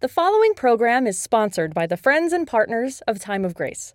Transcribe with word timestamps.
The 0.00 0.08
following 0.08 0.52
program 0.52 1.06
is 1.06 1.18
sponsored 1.18 1.72
by 1.72 1.86
the 1.86 1.96
friends 1.96 2.34
and 2.34 2.46
partners 2.46 3.00
of 3.08 3.18
Time 3.18 3.46
of 3.46 3.54
Grace. 3.54 3.94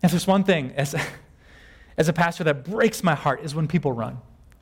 If 0.00 0.12
there's 0.12 0.28
one 0.28 0.44
thing 0.44 0.72
as, 0.76 0.94
as 1.98 2.08
a 2.08 2.12
pastor 2.12 2.44
that 2.44 2.62
breaks 2.62 3.02
my 3.02 3.16
heart 3.16 3.42
is 3.42 3.52
when 3.52 3.66
people 3.66 3.90
run 3.90 4.18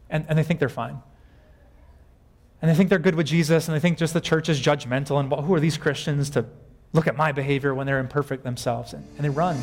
and, 0.08 0.24
and 0.26 0.38
they 0.38 0.42
think 0.42 0.60
they're 0.60 0.70
fine. 0.70 1.02
And 2.62 2.70
they 2.70 2.74
think 2.74 2.88
they're 2.88 2.98
good 2.98 3.16
with 3.16 3.26
Jesus 3.26 3.68
and 3.68 3.76
they 3.76 3.80
think 3.80 3.98
just 3.98 4.14
the 4.14 4.20
church 4.20 4.48
is 4.48 4.58
judgmental 4.62 5.20
and 5.20 5.30
well, 5.30 5.42
who 5.42 5.52
are 5.52 5.60
these 5.60 5.76
Christians 5.76 6.30
to 6.30 6.46
look 6.94 7.06
at 7.06 7.18
my 7.18 7.30
behavior 7.30 7.74
when 7.74 7.86
they're 7.86 7.98
imperfect 7.98 8.44
themselves? 8.44 8.94
And, 8.94 9.06
and 9.16 9.26
they 9.26 9.28
run. 9.28 9.58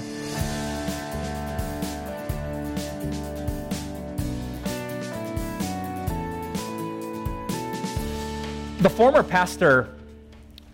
The 8.78 8.90
former 8.92 9.24
pastor 9.24 9.90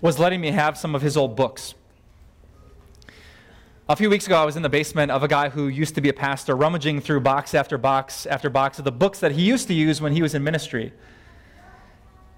was 0.02 0.20
letting 0.20 0.42
me 0.42 0.52
have 0.52 0.78
some 0.78 0.96
of 0.96 1.02
his 1.02 1.18
old 1.18 1.36
books. 1.36 1.74
A 3.90 3.96
few 3.96 4.10
weeks 4.10 4.26
ago, 4.26 4.36
I 4.36 4.44
was 4.44 4.58
in 4.58 4.64
the 4.64 4.70
basement 4.70 5.12
of 5.12 5.24
a 5.24 5.28
guy 5.28 5.50
who 5.50 5.70
used 5.70 5.96
to 5.96 6.02
be 6.02 6.10
a 6.10 6.14
pastor, 6.14 6.56
rummaging 6.56 7.00
through 7.00 7.22
box 7.22 7.54
after 7.54 7.78
box 7.78 8.26
after 8.26 8.50
box 8.50 8.80
of 8.80 8.86
the 8.86 8.92
books 8.92 9.20
that 9.22 9.32
he 9.32 9.44
used 9.44 9.68
to 9.70 9.74
use 9.74 10.02
when 10.02 10.12
he 10.12 10.22
was 10.22 10.36
in 10.36 10.44
ministry. 10.44 10.92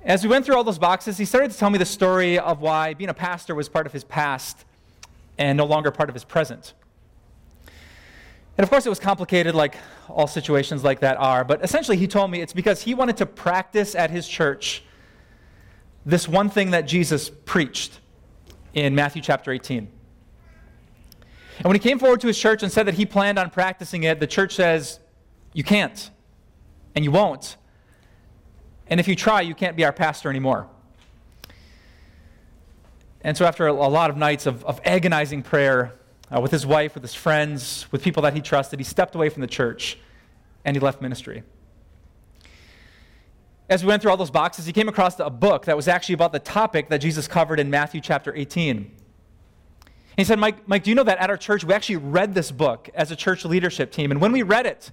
As 0.03 0.23
we 0.23 0.29
went 0.29 0.45
through 0.45 0.55
all 0.55 0.63
those 0.63 0.77
boxes, 0.77 1.17
he 1.17 1.25
started 1.25 1.51
to 1.51 1.57
tell 1.57 1.69
me 1.69 1.77
the 1.79 1.85
story 1.85 2.37
of 2.37 2.61
why 2.61 2.93
being 2.93 3.09
a 3.09 3.15
pastor 3.15 3.55
was 3.55 3.67
part 3.67 3.87
of 3.87 3.93
his 3.93 4.03
past 4.03 4.63
and 5.37 5.57
no 5.57 5.65
longer 5.65 5.89
part 5.89 6.07
of 6.07 6.13
his 6.13 6.23
present. 6.23 6.73
And 8.57 8.63
of 8.63 8.69
course, 8.69 8.85
it 8.85 8.89
was 8.89 8.99
complicated, 8.99 9.55
like 9.55 9.75
all 10.07 10.27
situations 10.27 10.83
like 10.83 10.99
that 10.99 11.17
are, 11.17 11.43
but 11.43 11.63
essentially, 11.63 11.97
he 11.97 12.07
told 12.07 12.29
me 12.29 12.41
it's 12.41 12.53
because 12.53 12.83
he 12.83 12.93
wanted 12.93 13.17
to 13.17 13.25
practice 13.25 13.95
at 13.95 14.11
his 14.11 14.27
church 14.27 14.83
this 16.09 16.27
one 16.27 16.49
thing 16.49 16.71
that 16.71 16.81
Jesus 16.81 17.29
preached 17.29 17.99
in 18.73 18.95
Matthew 18.95 19.21
chapter 19.21 19.51
18. 19.51 19.77
And 21.57 21.65
when 21.65 21.75
he 21.75 21.79
came 21.79 21.99
forward 21.99 22.21
to 22.21 22.27
his 22.27 22.39
church 22.39 22.63
and 22.63 22.71
said 22.71 22.87
that 22.87 22.95
he 22.95 23.05
planned 23.05 23.37
on 23.37 23.49
practicing 23.49 24.03
it, 24.03 24.19
the 24.19 24.27
church 24.27 24.55
says, 24.55 24.99
You 25.53 25.63
can't, 25.63 26.09
and 26.95 27.03
you 27.03 27.11
won't. 27.11 27.57
And 28.87 28.99
if 28.99 29.07
you 29.07 29.15
try, 29.15 29.41
you 29.41 29.53
can't 29.53 29.75
be 29.75 29.85
our 29.85 29.93
pastor 29.93 30.29
anymore. 30.29 30.67
And 33.21 33.35
so, 33.35 33.45
after 33.45 33.67
a 33.67 33.73
lot 33.73 34.09
of 34.09 34.17
nights 34.17 34.45
of, 34.45 34.63
of 34.65 34.79
agonizing 34.85 35.43
prayer 35.43 35.93
uh, 36.33 36.39
with 36.39 36.51
his 36.51 36.65
wife, 36.65 36.93
with 36.93 37.03
his 37.03 37.13
friends, 37.13 37.85
with 37.91 38.01
people 38.01 38.23
that 38.23 38.33
he 38.33 38.41
trusted, 38.41 38.79
he 38.79 38.85
stepped 38.85 39.13
away 39.13 39.29
from 39.29 39.41
the 39.41 39.47
church 39.47 39.97
and 40.63 40.75
he 40.75 40.79
left 40.79 41.01
ministry 41.01 41.43
as 43.69 43.83
we 43.83 43.87
went 43.87 44.01
through 44.01 44.11
all 44.11 44.17
those 44.17 44.31
boxes, 44.31 44.65
he 44.65 44.73
came 44.73 44.89
across 44.89 45.19
a 45.19 45.29
book 45.29 45.65
that 45.65 45.75
was 45.75 45.87
actually 45.87 46.13
about 46.13 46.31
the 46.31 46.39
topic 46.39 46.89
that 46.89 46.97
Jesus 46.97 47.27
covered 47.27 47.59
in 47.59 47.69
Matthew 47.69 48.01
chapter 48.01 48.35
18. 48.35 48.91
He 50.17 50.23
said, 50.23 50.39
Mike, 50.39 50.67
Mike, 50.67 50.83
do 50.83 50.89
you 50.89 50.95
know 50.95 51.03
that 51.03 51.19
at 51.19 51.29
our 51.29 51.37
church 51.37 51.63
we 51.63 51.73
actually 51.73 51.97
read 51.97 52.33
this 52.33 52.51
book 52.51 52.89
as 52.95 53.11
a 53.11 53.15
church 53.15 53.45
leadership 53.45 53.91
team? 53.91 54.11
And 54.11 54.19
when 54.19 54.31
we 54.31 54.41
read 54.41 54.65
it, 54.65 54.91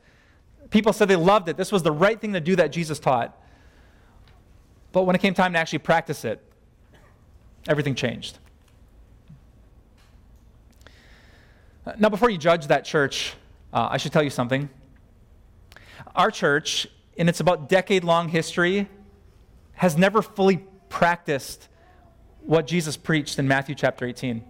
people 0.71 0.93
said 0.93 1.09
they 1.09 1.17
loved 1.17 1.49
it. 1.49 1.57
This 1.57 1.73
was 1.73 1.83
the 1.83 1.91
right 1.91 2.21
thing 2.21 2.35
to 2.35 2.41
do 2.41 2.55
that 2.57 2.71
Jesus 2.71 2.99
taught. 2.99 3.37
But 4.93 5.05
when 5.05 5.17
it 5.17 5.21
came 5.21 5.35
time 5.35 5.55
to 5.55 5.59
actually 5.59 5.81
practice 5.81 6.25
it, 6.25 6.43
everything 7.67 7.95
changed. 7.95 8.39
Now, 11.99 12.09
before 12.09 12.31
you 12.31 12.39
judge 12.39 12.67
that 12.67 12.85
church, 12.85 13.35
uh, 13.73 13.89
I 13.91 13.97
should 13.97 14.13
tell 14.13 14.23
you 14.23 14.31
something. 14.31 14.69
Our 16.15 16.31
church 16.31 16.89
in 17.17 17.29
its 17.29 17.41
about 17.41 17.69
decade 17.69 18.05
long 18.05 18.29
history, 18.29 18.89
has 19.75 19.97
never 19.97 20.23
fully 20.23 20.65
practiced 20.89 21.69
what 22.41 22.67
Jesus 22.67 22.97
preached 22.97 23.39
in 23.39 23.49
Matthew 23.49 23.75
chapter 23.75 24.07
18. 24.07 24.45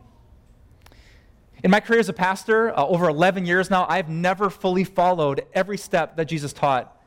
In 1.64 1.70
my 1.70 1.81
career 1.81 2.00
as 2.00 2.09
a 2.09 2.12
pastor, 2.12 2.70
uh, 2.70 2.84
over 2.84 3.09
11 3.09 3.47
years 3.47 3.70
now, 3.70 3.87
I've 3.89 4.09
never 4.09 4.50
fully 4.50 4.84
followed 4.84 5.47
every 5.55 5.78
step 5.78 6.16
that 6.16 6.26
Jesus 6.26 6.53
taught 6.53 7.00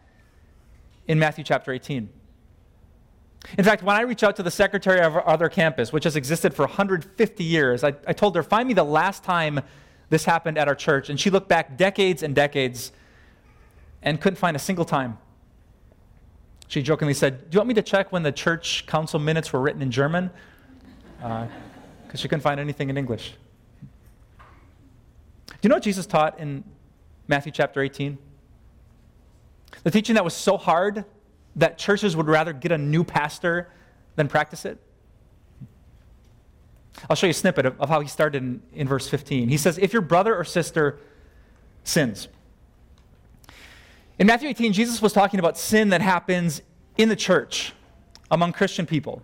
in 1.07 1.19
Matthew 1.19 1.43
chapter 1.43 1.71
18. 1.71 2.09
In 3.57 3.63
fact, 3.63 3.83
when 3.83 3.95
I 3.95 4.01
reach 4.01 4.23
out 4.23 4.35
to 4.37 4.43
the 4.43 4.51
secretary 4.51 4.99
of 4.99 5.15
our 5.15 5.27
other 5.27 5.49
campus, 5.49 5.93
which 5.93 6.03
has 6.03 6.15
existed 6.15 6.53
for 6.53 6.63
150 6.63 7.43
years, 7.43 7.83
I, 7.83 7.93
I 8.07 8.13
told 8.13 8.35
her, 8.35 8.43
find 8.43 8.67
me 8.67 8.73
the 8.73 8.83
last 8.83 9.23
time 9.23 9.61
this 10.09 10.25
happened 10.25 10.57
at 10.57 10.67
our 10.67 10.75
church. 10.75 11.09
And 11.09 11.19
she 11.19 11.29
looked 11.29 11.47
back 11.47 11.77
decades 11.77 12.23
and 12.23 12.35
decades 12.35 12.91
and 14.01 14.19
couldn't 14.19 14.37
find 14.37 14.55
a 14.55 14.59
single 14.59 14.85
time 14.85 15.17
she 16.69 16.83
jokingly 16.83 17.15
said, 17.15 17.49
Do 17.49 17.55
you 17.55 17.59
want 17.59 17.67
me 17.67 17.73
to 17.73 17.81
check 17.81 18.11
when 18.11 18.21
the 18.21 18.31
church 18.31 18.85
council 18.85 19.19
minutes 19.19 19.51
were 19.51 19.59
written 19.59 19.81
in 19.81 19.89
German? 19.89 20.29
Because 21.17 21.49
uh, 22.13 22.15
she 22.15 22.27
couldn't 22.27 22.43
find 22.43 22.59
anything 22.59 22.91
in 22.91 22.97
English. 22.97 23.33
Do 24.37 25.57
you 25.63 25.69
know 25.69 25.75
what 25.77 25.83
Jesus 25.83 26.05
taught 26.05 26.39
in 26.39 26.63
Matthew 27.27 27.51
chapter 27.51 27.81
18? 27.81 28.19
The 29.81 29.89
teaching 29.89 30.13
that 30.13 30.23
was 30.23 30.35
so 30.35 30.57
hard 30.57 31.05
that 31.55 31.79
churches 31.79 32.15
would 32.15 32.27
rather 32.27 32.53
get 32.53 32.71
a 32.71 32.77
new 32.77 33.03
pastor 33.03 33.71
than 34.15 34.27
practice 34.27 34.63
it. 34.63 34.77
I'll 37.09 37.15
show 37.15 37.25
you 37.25 37.31
a 37.31 37.33
snippet 37.33 37.65
of, 37.65 37.81
of 37.81 37.89
how 37.89 37.99
he 37.99 38.07
started 38.07 38.43
in, 38.43 38.61
in 38.73 38.87
verse 38.87 39.07
15. 39.07 39.49
He 39.49 39.57
says, 39.57 39.79
If 39.79 39.91
your 39.91 40.03
brother 40.03 40.35
or 40.35 40.43
sister 40.43 40.99
sins, 41.83 42.27
in 44.19 44.27
Matthew 44.27 44.49
18, 44.49 44.73
Jesus 44.73 45.01
was 45.01 45.13
talking 45.13 45.39
about 45.39 45.57
sin 45.57 45.89
that 45.89 46.01
happens 46.01 46.61
in 46.97 47.09
the 47.09 47.15
church 47.15 47.73
among 48.29 48.51
Christian 48.51 48.85
people. 48.85 49.23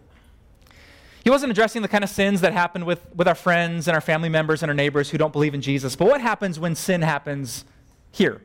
He 1.24 1.30
wasn't 1.30 1.52
addressing 1.52 1.82
the 1.82 1.88
kind 1.88 2.04
of 2.04 2.10
sins 2.10 2.42
that 2.42 2.54
happen 2.54 2.86
with, 2.86 3.06
with 3.16 3.28
our 3.28 3.36
friends 3.36 3.88
and 3.88 3.96
our 3.96 4.02
family 4.02 4.30
members 4.30 4.64
and 4.64 4.70
our 4.70 4.76
neighbors 4.76 5.10
who 5.10 5.18
don't 5.18 5.34
believe 5.34 5.54
in 5.54 5.62
Jesus. 5.62 5.96
But 5.96 6.08
what 6.08 6.22
happens 6.22 6.60
when 6.60 6.76
sin 6.76 7.02
happens 7.02 7.66
here? 8.12 8.42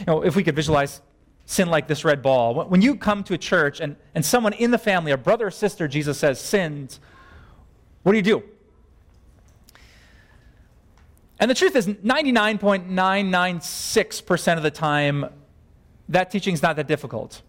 You 0.00 0.06
know, 0.06 0.24
if 0.24 0.34
we 0.34 0.42
could 0.42 0.56
visualize 0.56 1.00
sin 1.44 1.68
like 1.68 1.86
this 1.86 2.04
red 2.04 2.22
ball, 2.22 2.64
when 2.64 2.82
you 2.82 2.96
come 2.96 3.22
to 3.24 3.34
a 3.34 3.38
church 3.38 3.78
and, 3.80 3.94
and 4.14 4.24
someone 4.24 4.52
in 4.54 4.72
the 4.72 4.78
family, 4.78 5.12
a 5.12 5.16
brother 5.16 5.46
or 5.46 5.50
sister, 5.50 5.86
Jesus 5.86 6.18
says, 6.18 6.40
sins, 6.40 6.98
what 8.02 8.12
do 8.12 8.18
you 8.18 8.22
do? 8.22 8.42
And 11.38 11.50
the 11.50 11.54
truth 11.54 11.76
is, 11.76 11.86
99.996% 11.86 14.56
of 14.56 14.62
the 14.62 14.70
time, 14.70 15.26
that 16.08 16.30
teaching 16.30 16.54
is 16.54 16.62
not 16.62 16.76
that 16.76 16.86
difficult. 16.86 17.42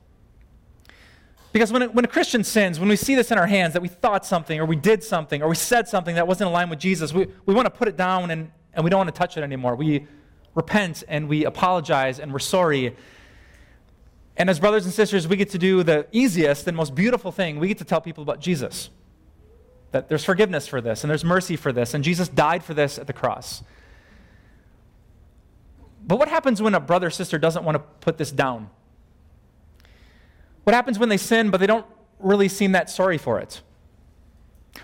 Because 1.53 1.71
when, 1.71 1.83
when 1.93 2.03
a 2.03 2.07
Christian 2.07 2.43
sins, 2.43 2.79
when 2.79 2.89
we 2.89 2.95
see 2.95 3.15
this 3.15 3.31
in 3.31 3.37
our 3.37 3.47
hands, 3.47 3.73
that 3.73 3.81
we 3.81 3.87
thought 3.87 4.25
something, 4.25 4.59
or 4.59 4.65
we 4.65 4.75
did 4.75 5.03
something, 5.03 5.41
or 5.41 5.49
we 5.49 5.55
said 5.55 5.87
something 5.87 6.15
that 6.15 6.27
wasn't 6.27 6.49
in 6.49 6.53
line 6.53 6.69
with 6.69 6.79
Jesus, 6.79 7.13
we, 7.13 7.27
we 7.45 7.53
want 7.53 7.65
to 7.65 7.71
put 7.71 7.87
it 7.87 7.95
down 7.95 8.31
and, 8.31 8.51
and 8.73 8.83
we 8.83 8.89
don't 8.89 8.99
want 8.99 9.07
to 9.07 9.17
touch 9.17 9.37
it 9.37 9.41
anymore. 9.41 9.75
We 9.75 10.05
repent 10.53 11.03
and 11.07 11.29
we 11.29 11.45
apologize 11.45 12.19
and 12.19 12.33
we're 12.33 12.39
sorry. 12.39 12.95
And 14.35 14.49
as 14.49 14.59
brothers 14.59 14.85
and 14.85 14.93
sisters, 14.93 15.27
we 15.27 15.37
get 15.37 15.49
to 15.51 15.57
do 15.57 15.83
the 15.83 16.07
easiest 16.11 16.67
and 16.67 16.75
most 16.75 16.93
beautiful 16.93 17.31
thing. 17.31 17.59
We 17.59 17.69
get 17.69 17.77
to 17.77 17.85
tell 17.85 18.01
people 18.01 18.23
about 18.23 18.39
Jesus. 18.39 18.89
That 19.91 20.09
there's 20.09 20.25
forgiveness 20.25 20.67
for 20.67 20.81
this, 20.81 21.03
and 21.03 21.09
there's 21.09 21.23
mercy 21.23 21.55
for 21.55 21.71
this, 21.71 21.93
and 21.93 22.03
Jesus 22.03 22.27
died 22.27 22.63
for 22.63 22.73
this 22.73 22.99
at 22.99 23.07
the 23.07 23.13
cross. 23.13 23.63
But 26.07 26.17
what 26.17 26.29
happens 26.29 26.61
when 26.61 26.73
a 26.73 26.79
brother 26.79 27.09
sister 27.09 27.37
doesn't 27.37 27.65
want 27.65 27.75
to 27.75 27.79
put 27.99 28.17
this 28.17 28.31
down? 28.31 28.69
What 30.63 30.73
happens 30.73 30.97
when 30.97 31.09
they 31.09 31.17
sin, 31.17 31.49
but 31.49 31.59
they 31.59 31.67
don't 31.67 31.85
really 32.19 32.47
seem 32.47 32.71
that 32.71 32.89
sorry 32.89 33.17
for 33.17 33.39
it? 33.39 33.61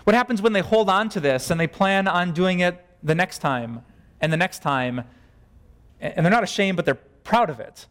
What 0.04 0.14
happens 0.14 0.42
when 0.42 0.52
they 0.52 0.60
hold 0.60 0.90
on 0.90 1.08
to 1.10 1.20
this 1.20 1.50
and 1.50 1.58
they 1.58 1.66
plan 1.66 2.06
on 2.06 2.32
doing 2.32 2.60
it 2.60 2.84
the 3.02 3.14
next 3.14 3.38
time 3.38 3.82
and 4.20 4.32
the 4.32 4.36
next 4.36 4.60
time, 4.60 5.04
and 6.00 6.24
they're 6.24 6.30
not 6.30 6.44
ashamed, 6.44 6.76
but 6.76 6.84
they're 6.84 6.94
proud 6.94 7.48
of 7.48 7.58
it? 7.58 7.86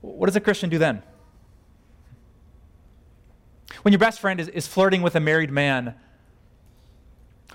What 0.00 0.26
does 0.26 0.36
a 0.36 0.40
Christian 0.40 0.70
do 0.70 0.78
then? 0.78 1.02
When 3.82 3.92
your 3.92 3.98
best 3.98 4.20
friend 4.20 4.40
is, 4.40 4.48
is 4.48 4.66
flirting 4.66 5.02
with 5.02 5.14
a 5.14 5.20
married 5.20 5.50
man, 5.50 5.94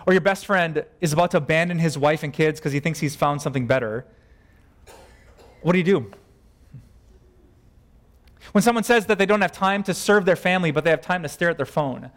or 0.08 0.14
your 0.14 0.22
best 0.22 0.46
friend 0.46 0.86
is 1.02 1.12
about 1.12 1.32
to 1.32 1.38
abandon 1.38 1.80
his 1.80 1.98
wife 1.98 2.24
and 2.24 2.32
kids 2.32 2.60
because 2.60 2.72
he 2.72 2.80
thinks 2.80 3.00
he's 3.00 3.16
found 3.16 3.42
something 3.42 3.68
better, 3.68 4.06
what 5.62 5.74
do 5.74 5.78
you 5.78 5.84
do? 5.84 6.12
When 8.52 8.62
someone 8.62 8.84
says 8.84 9.06
that 9.08 9.18
they 9.18 9.26
don't 9.26 9.42
have 9.42 9.52
time 9.52 9.84
to 9.84 9.94
serve 9.94 10.26
their 10.26 10.36
family, 10.36 10.72
but 10.72 10.84
they 10.84 10.90
have 10.90 11.02
time 11.02 11.24
to 11.24 11.30
stare 11.30 11.50
at 11.50 11.58
their 11.58 11.66
phone. 11.66 12.10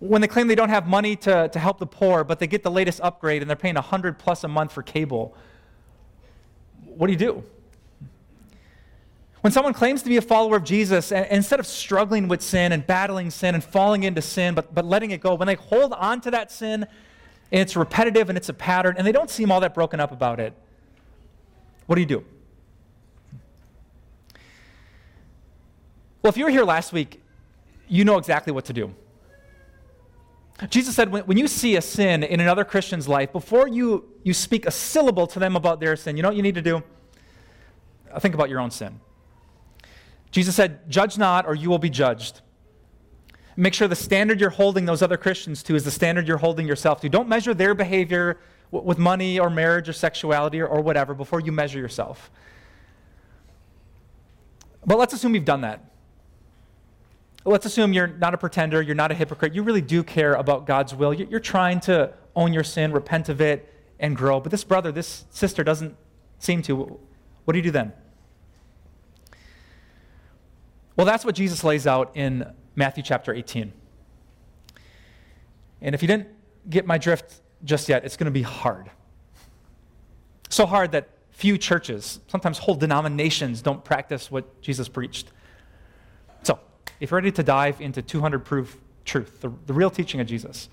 When 0.00 0.20
they 0.20 0.28
claim 0.28 0.48
they 0.48 0.54
don't 0.54 0.70
have 0.70 0.86
money 0.86 1.16
to, 1.16 1.48
to 1.48 1.58
help 1.58 1.78
the 1.78 1.86
poor, 1.86 2.24
but 2.24 2.38
they 2.38 2.46
get 2.46 2.62
the 2.62 2.70
latest 2.70 3.00
upgrade 3.00 3.42
and 3.42 3.48
they're 3.48 3.56
paying 3.56 3.74
100 3.74 4.18
plus 4.18 4.44
a 4.44 4.48
month 4.48 4.72
for 4.72 4.82
cable. 4.82 5.36
What 6.84 7.08
do 7.08 7.12
you 7.12 7.18
do? 7.18 7.44
When 9.42 9.52
someone 9.52 9.74
claims 9.74 10.02
to 10.02 10.08
be 10.08 10.16
a 10.16 10.22
follower 10.22 10.56
of 10.56 10.64
Jesus, 10.64 11.12
and 11.12 11.26
instead 11.30 11.60
of 11.60 11.66
struggling 11.66 12.28
with 12.28 12.40
sin 12.40 12.72
and 12.72 12.86
battling 12.86 13.30
sin 13.30 13.54
and 13.54 13.62
falling 13.62 14.04
into 14.04 14.22
sin, 14.22 14.54
but, 14.54 14.74
but 14.74 14.86
letting 14.86 15.10
it 15.10 15.20
go, 15.20 15.34
when 15.34 15.46
they 15.46 15.54
hold 15.54 15.92
on 15.92 16.22
to 16.22 16.30
that 16.30 16.50
sin, 16.50 16.86
and 17.52 17.60
it's 17.60 17.76
repetitive 17.76 18.30
and 18.30 18.38
it's 18.38 18.48
a 18.48 18.54
pattern, 18.54 18.94
and 18.96 19.06
they 19.06 19.12
don't 19.12 19.28
seem 19.28 19.52
all 19.52 19.60
that 19.60 19.74
broken 19.74 20.00
up 20.00 20.12
about 20.12 20.40
it, 20.40 20.54
what 21.86 21.96
do 21.96 22.00
you 22.00 22.06
do? 22.06 22.24
Well, 26.24 26.30
if 26.30 26.38
you 26.38 26.46
were 26.46 26.50
here 26.50 26.64
last 26.64 26.94
week, 26.94 27.20
you 27.86 28.02
know 28.02 28.16
exactly 28.16 28.50
what 28.50 28.64
to 28.64 28.72
do. 28.72 28.94
Jesus 30.70 30.96
said, 30.96 31.12
when, 31.12 31.22
when 31.24 31.36
you 31.36 31.46
see 31.46 31.76
a 31.76 31.82
sin 31.82 32.22
in 32.22 32.40
another 32.40 32.64
Christian's 32.64 33.06
life, 33.06 33.30
before 33.30 33.68
you, 33.68 34.08
you 34.22 34.32
speak 34.32 34.64
a 34.64 34.70
syllable 34.70 35.26
to 35.26 35.38
them 35.38 35.54
about 35.54 35.80
their 35.80 35.96
sin, 35.96 36.16
you 36.16 36.22
know 36.22 36.30
what 36.30 36.36
you 36.36 36.42
need 36.42 36.54
to 36.54 36.62
do? 36.62 36.82
Uh, 38.10 38.18
think 38.20 38.34
about 38.34 38.48
your 38.48 38.58
own 38.58 38.70
sin. 38.70 39.00
Jesus 40.30 40.56
said, 40.56 40.90
Judge 40.90 41.18
not, 41.18 41.44
or 41.44 41.54
you 41.54 41.68
will 41.68 41.78
be 41.78 41.90
judged. 41.90 42.40
Make 43.54 43.74
sure 43.74 43.86
the 43.86 43.94
standard 43.94 44.40
you're 44.40 44.48
holding 44.48 44.86
those 44.86 45.02
other 45.02 45.18
Christians 45.18 45.62
to 45.64 45.74
is 45.74 45.84
the 45.84 45.90
standard 45.90 46.26
you're 46.26 46.38
holding 46.38 46.66
yourself 46.66 47.02
to. 47.02 47.10
Don't 47.10 47.28
measure 47.28 47.52
their 47.52 47.74
behavior 47.74 48.40
with 48.70 48.96
money 48.96 49.38
or 49.38 49.50
marriage 49.50 49.90
or 49.90 49.92
sexuality 49.92 50.62
or, 50.62 50.68
or 50.68 50.80
whatever 50.80 51.12
before 51.12 51.40
you 51.40 51.52
measure 51.52 51.78
yourself. 51.78 52.30
But 54.86 54.96
let's 54.96 55.12
assume 55.12 55.34
you've 55.34 55.44
done 55.44 55.60
that. 55.60 55.90
Let's 57.46 57.66
assume 57.66 57.92
you're 57.92 58.06
not 58.06 58.32
a 58.32 58.38
pretender, 58.38 58.80
you're 58.80 58.94
not 58.94 59.10
a 59.10 59.14
hypocrite. 59.14 59.54
You 59.54 59.62
really 59.62 59.82
do 59.82 60.02
care 60.02 60.34
about 60.34 60.66
God's 60.66 60.94
will. 60.94 61.12
You're 61.12 61.40
trying 61.40 61.80
to 61.80 62.14
own 62.34 62.54
your 62.54 62.64
sin, 62.64 62.90
repent 62.92 63.28
of 63.28 63.40
it, 63.40 63.70
and 64.00 64.16
grow. 64.16 64.40
But 64.40 64.50
this 64.50 64.64
brother, 64.64 64.90
this 64.90 65.26
sister 65.30 65.62
doesn't 65.62 65.94
seem 66.38 66.62
to. 66.62 66.98
What 67.44 67.52
do 67.52 67.58
you 67.58 67.62
do 67.62 67.70
then? 67.70 67.92
Well, 70.96 71.06
that's 71.06 71.24
what 71.24 71.34
Jesus 71.34 71.64
lays 71.64 71.86
out 71.86 72.12
in 72.14 72.50
Matthew 72.76 73.02
chapter 73.02 73.34
18. 73.34 73.72
And 75.82 75.94
if 75.94 76.00
you 76.00 76.08
didn't 76.08 76.28
get 76.70 76.86
my 76.86 76.96
drift 76.96 77.42
just 77.62 77.88
yet, 77.88 78.04
it's 78.04 78.16
going 78.16 78.26
to 78.26 78.30
be 78.30 78.42
hard. 78.42 78.90
So 80.48 80.64
hard 80.64 80.92
that 80.92 81.08
few 81.30 81.58
churches, 81.58 82.20
sometimes 82.28 82.58
whole 82.58 82.76
denominations, 82.76 83.60
don't 83.60 83.84
practice 83.84 84.30
what 84.30 84.62
Jesus 84.62 84.88
preached. 84.88 85.32
If 87.04 87.10
you're 87.10 87.18
ready 87.18 87.32
to 87.32 87.42
dive 87.42 87.82
into 87.82 88.00
200 88.00 88.46
proof 88.46 88.78
truth, 89.04 89.42
the, 89.42 89.52
the 89.66 89.74
real 89.74 89.90
teaching 89.90 90.22
of 90.22 90.26
Jesus, 90.26 90.70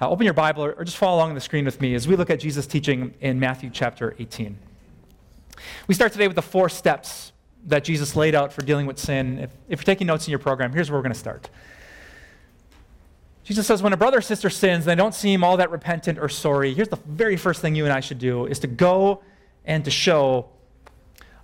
uh, 0.00 0.10
open 0.10 0.24
your 0.24 0.34
Bible 0.34 0.64
or, 0.64 0.72
or 0.72 0.82
just 0.82 0.96
follow 0.96 1.16
along 1.18 1.28
on 1.28 1.36
the 1.36 1.40
screen 1.40 1.64
with 1.64 1.80
me 1.80 1.94
as 1.94 2.08
we 2.08 2.16
look 2.16 2.28
at 2.28 2.40
Jesus' 2.40 2.66
teaching 2.66 3.14
in 3.20 3.38
Matthew 3.38 3.70
chapter 3.72 4.16
18. 4.18 4.58
We 5.86 5.94
start 5.94 6.10
today 6.10 6.26
with 6.26 6.34
the 6.34 6.42
four 6.42 6.68
steps 6.68 7.30
that 7.66 7.84
Jesus 7.84 8.16
laid 8.16 8.34
out 8.34 8.52
for 8.52 8.62
dealing 8.62 8.86
with 8.86 8.98
sin. 8.98 9.38
If, 9.38 9.50
if 9.68 9.78
you're 9.78 9.84
taking 9.84 10.08
notes 10.08 10.26
in 10.26 10.32
your 10.32 10.40
program, 10.40 10.72
here's 10.72 10.90
where 10.90 10.98
we're 10.98 11.04
going 11.04 11.12
to 11.12 11.18
start. 11.20 11.48
Jesus 13.44 13.64
says, 13.64 13.80
when 13.80 13.92
a 13.92 13.96
brother 13.96 14.18
or 14.18 14.22
sister 14.22 14.50
sins, 14.50 14.88
and 14.88 14.90
they 14.90 15.00
don't 15.00 15.14
seem 15.14 15.44
all 15.44 15.56
that 15.58 15.70
repentant 15.70 16.18
or 16.18 16.28
sorry. 16.28 16.74
Here's 16.74 16.88
the 16.88 16.98
very 17.06 17.36
first 17.36 17.62
thing 17.62 17.76
you 17.76 17.84
and 17.84 17.92
I 17.92 18.00
should 18.00 18.18
do 18.18 18.46
is 18.46 18.58
to 18.58 18.66
go 18.66 19.22
and 19.64 19.84
to 19.84 19.90
show 19.92 20.48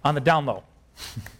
on 0.03 0.17
the 0.17 0.21
down 0.21 0.47
low. 0.47 0.65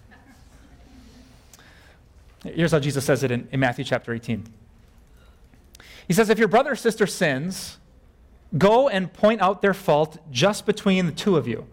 Here's 2.45 2.73
how 2.73 2.79
Jesus 2.79 3.05
says 3.05 3.23
it 3.23 3.31
in, 3.31 3.49
in 3.51 3.61
Matthew 3.61 3.85
chapter 3.85 4.13
18. 4.13 4.45
He 6.07 6.13
says, 6.13 6.29
If 6.29 6.39
your 6.39 6.49
brother 6.49 6.73
or 6.73 6.77
sister 6.77 7.07
sins, 7.07 7.79
go 8.57 8.89
and 8.89 9.13
point 9.13 9.41
out 9.41 9.63
their 9.63 9.75
fault 9.75 10.19
just 10.31 10.67
between 10.67 11.07
the 11.07 11.13
two 11.13 11.37
of 11.37 11.49
you. 11.49 11.67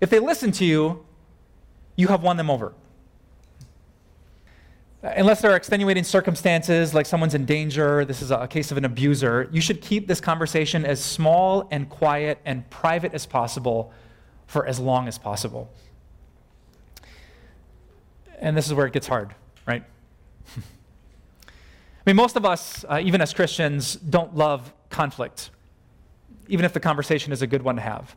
If 0.00 0.10
they 0.10 0.18
listen 0.18 0.52
to 0.52 0.64
you, 0.64 1.04
you 1.96 2.08
have 2.08 2.22
won 2.22 2.36
them 2.36 2.50
over. 2.50 2.74
Unless 5.02 5.42
there 5.42 5.52
are 5.52 5.56
extenuating 5.56 6.02
circumstances, 6.02 6.92
like 6.92 7.06
someone's 7.06 7.34
in 7.34 7.44
danger, 7.44 8.04
this 8.04 8.20
is 8.20 8.32
a 8.32 8.48
case 8.48 8.72
of 8.72 8.78
an 8.78 8.84
abuser, 8.84 9.48
you 9.52 9.60
should 9.60 9.80
keep 9.80 10.08
this 10.08 10.20
conversation 10.20 10.84
as 10.84 11.02
small 11.02 11.68
and 11.70 11.88
quiet 11.88 12.38
and 12.44 12.68
private 12.68 13.14
as 13.14 13.24
possible 13.24 13.92
for 14.48 14.66
as 14.66 14.80
long 14.80 15.06
as 15.06 15.16
possible. 15.16 15.70
And 18.40 18.56
this 18.56 18.66
is 18.66 18.74
where 18.74 18.86
it 18.86 18.92
gets 18.92 19.06
hard, 19.06 19.34
right? 19.68 19.84
I 20.56 20.60
mean, 22.06 22.16
most 22.16 22.36
of 22.36 22.44
us, 22.44 22.84
uh, 22.88 23.00
even 23.02 23.20
as 23.20 23.34
Christians, 23.34 23.96
don't 23.96 24.34
love 24.34 24.72
conflict, 24.88 25.50
even 26.48 26.64
if 26.64 26.72
the 26.72 26.80
conversation 26.80 27.32
is 27.32 27.42
a 27.42 27.46
good 27.46 27.62
one 27.62 27.76
to 27.76 27.82
have. 27.82 28.16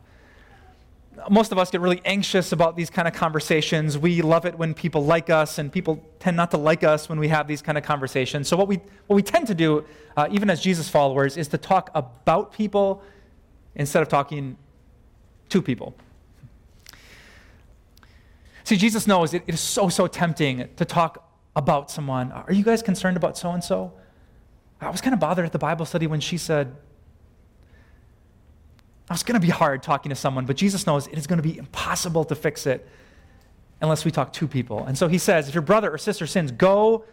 Most 1.28 1.52
of 1.52 1.58
us 1.58 1.70
get 1.70 1.82
really 1.82 2.00
anxious 2.06 2.52
about 2.52 2.74
these 2.74 2.88
kind 2.88 3.06
of 3.06 3.12
conversations. 3.12 3.98
We 3.98 4.22
love 4.22 4.46
it 4.46 4.56
when 4.56 4.72
people 4.72 5.04
like 5.04 5.28
us, 5.28 5.58
and 5.58 5.70
people 5.70 6.02
tend 6.18 6.38
not 6.38 6.50
to 6.52 6.56
like 6.56 6.82
us 6.82 7.10
when 7.10 7.20
we 7.20 7.28
have 7.28 7.46
these 7.46 7.60
kind 7.60 7.76
of 7.76 7.84
conversations. 7.84 8.48
So, 8.48 8.56
what 8.56 8.66
we, 8.66 8.80
what 9.06 9.16
we 9.16 9.22
tend 9.22 9.46
to 9.48 9.54
do, 9.54 9.84
uh, 10.16 10.28
even 10.30 10.48
as 10.48 10.62
Jesus 10.62 10.88
followers, 10.88 11.36
is 11.36 11.48
to 11.48 11.58
talk 11.58 11.90
about 11.94 12.54
people 12.54 13.02
instead 13.74 14.02
of 14.02 14.08
talking 14.08 14.56
to 15.50 15.60
people. 15.60 15.94
See, 18.64 18.76
Jesus 18.76 19.06
knows 19.06 19.34
it, 19.34 19.42
it 19.46 19.54
is 19.54 19.60
so, 19.60 19.90
so 19.90 20.06
tempting 20.06 20.68
to 20.76 20.84
talk 20.86 21.31
about 21.54 21.90
someone. 21.90 22.32
Are 22.32 22.52
you 22.52 22.64
guys 22.64 22.82
concerned 22.82 23.16
about 23.16 23.36
so 23.36 23.50
and 23.50 23.62
so? 23.62 23.92
I 24.80 24.90
was 24.90 25.00
kind 25.00 25.14
of 25.14 25.20
bothered 25.20 25.44
at 25.44 25.52
the 25.52 25.58
Bible 25.58 25.86
study 25.86 26.06
when 26.06 26.20
she 26.20 26.36
said, 26.36 26.74
I 29.08 29.14
was 29.14 29.22
going 29.22 29.40
to 29.40 29.46
be 29.46 29.50
hard 29.50 29.82
talking 29.82 30.10
to 30.10 30.16
someone, 30.16 30.46
but 30.46 30.56
Jesus 30.56 30.86
knows 30.86 31.06
it 31.06 31.18
is 31.18 31.26
going 31.26 31.36
to 31.36 31.42
be 31.42 31.58
impossible 31.58 32.24
to 32.24 32.34
fix 32.34 32.66
it 32.66 32.88
unless 33.80 34.04
we 34.04 34.10
talk 34.10 34.32
to 34.32 34.48
people. 34.48 34.84
And 34.84 34.96
so 34.96 35.08
he 35.08 35.18
says, 35.18 35.48
if 35.48 35.54
your 35.54 35.62
brother 35.62 35.92
or 35.92 35.98
sister 35.98 36.26
sins, 36.26 36.50
go 36.50 37.04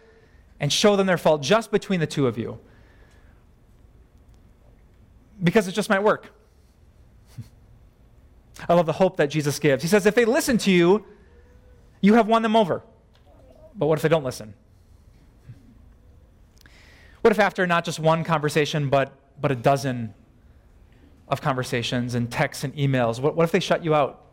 and 0.59 0.71
show 0.71 0.95
them 0.95 1.07
their 1.07 1.17
fault 1.17 1.41
just 1.41 1.71
between 1.71 1.99
the 1.99 2.07
two 2.07 2.27
of 2.27 2.37
you. 2.37 2.59
Because 5.43 5.67
it 5.67 5.71
just 5.71 5.89
might 5.89 6.03
work. 6.03 6.31
I 8.69 8.73
love 8.73 8.85
the 8.85 8.93
hope 8.93 9.17
that 9.17 9.27
Jesus 9.29 9.59
gives. 9.59 9.83
He 9.83 9.89
says, 9.89 10.05
if 10.05 10.15
they 10.15 10.25
listen 10.25 10.57
to 10.59 10.71
you, 10.71 11.05
you 12.01 12.15
have 12.15 12.27
won 12.27 12.43
them 12.43 12.55
over. 12.55 12.83
But 13.79 13.87
what 13.87 13.97
if 13.97 14.03
they 14.03 14.09
don't 14.09 14.25
listen? 14.25 14.53
What 17.21 17.31
if 17.31 17.39
after 17.39 17.65
not 17.65 17.85
just 17.85 17.97
one 17.97 18.23
conversation, 18.25 18.89
but, 18.89 19.13
but 19.41 19.51
a 19.51 19.55
dozen 19.55 20.13
of 21.29 21.41
conversations 21.41 22.13
and 22.13 22.29
texts 22.29 22.63
and 22.63 22.75
emails, 22.75 23.21
what, 23.21 23.35
what 23.35 23.45
if 23.45 23.51
they 23.51 23.59
shut 23.59 23.83
you 23.83 23.95
out? 23.95 24.25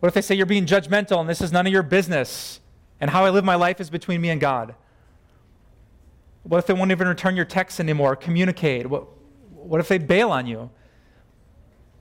What 0.00 0.08
if 0.08 0.14
they 0.14 0.20
say 0.20 0.34
you're 0.34 0.46
being 0.46 0.66
judgmental 0.66 1.20
and 1.20 1.28
this 1.28 1.40
is 1.40 1.52
none 1.52 1.66
of 1.66 1.72
your 1.72 1.82
business 1.82 2.58
and 3.00 3.10
how 3.10 3.24
I 3.24 3.30
live 3.30 3.44
my 3.44 3.54
life 3.54 3.80
is 3.80 3.88
between 3.88 4.20
me 4.20 4.30
and 4.30 4.40
God? 4.40 4.74
What 6.42 6.58
if 6.58 6.66
they 6.66 6.72
won't 6.72 6.90
even 6.90 7.06
return 7.06 7.36
your 7.36 7.44
texts 7.44 7.78
anymore, 7.78 8.16
communicate? 8.16 8.88
What, 8.88 9.06
what 9.52 9.78
if 9.78 9.88
they 9.88 9.98
bail 9.98 10.30
on 10.30 10.46
you? 10.46 10.70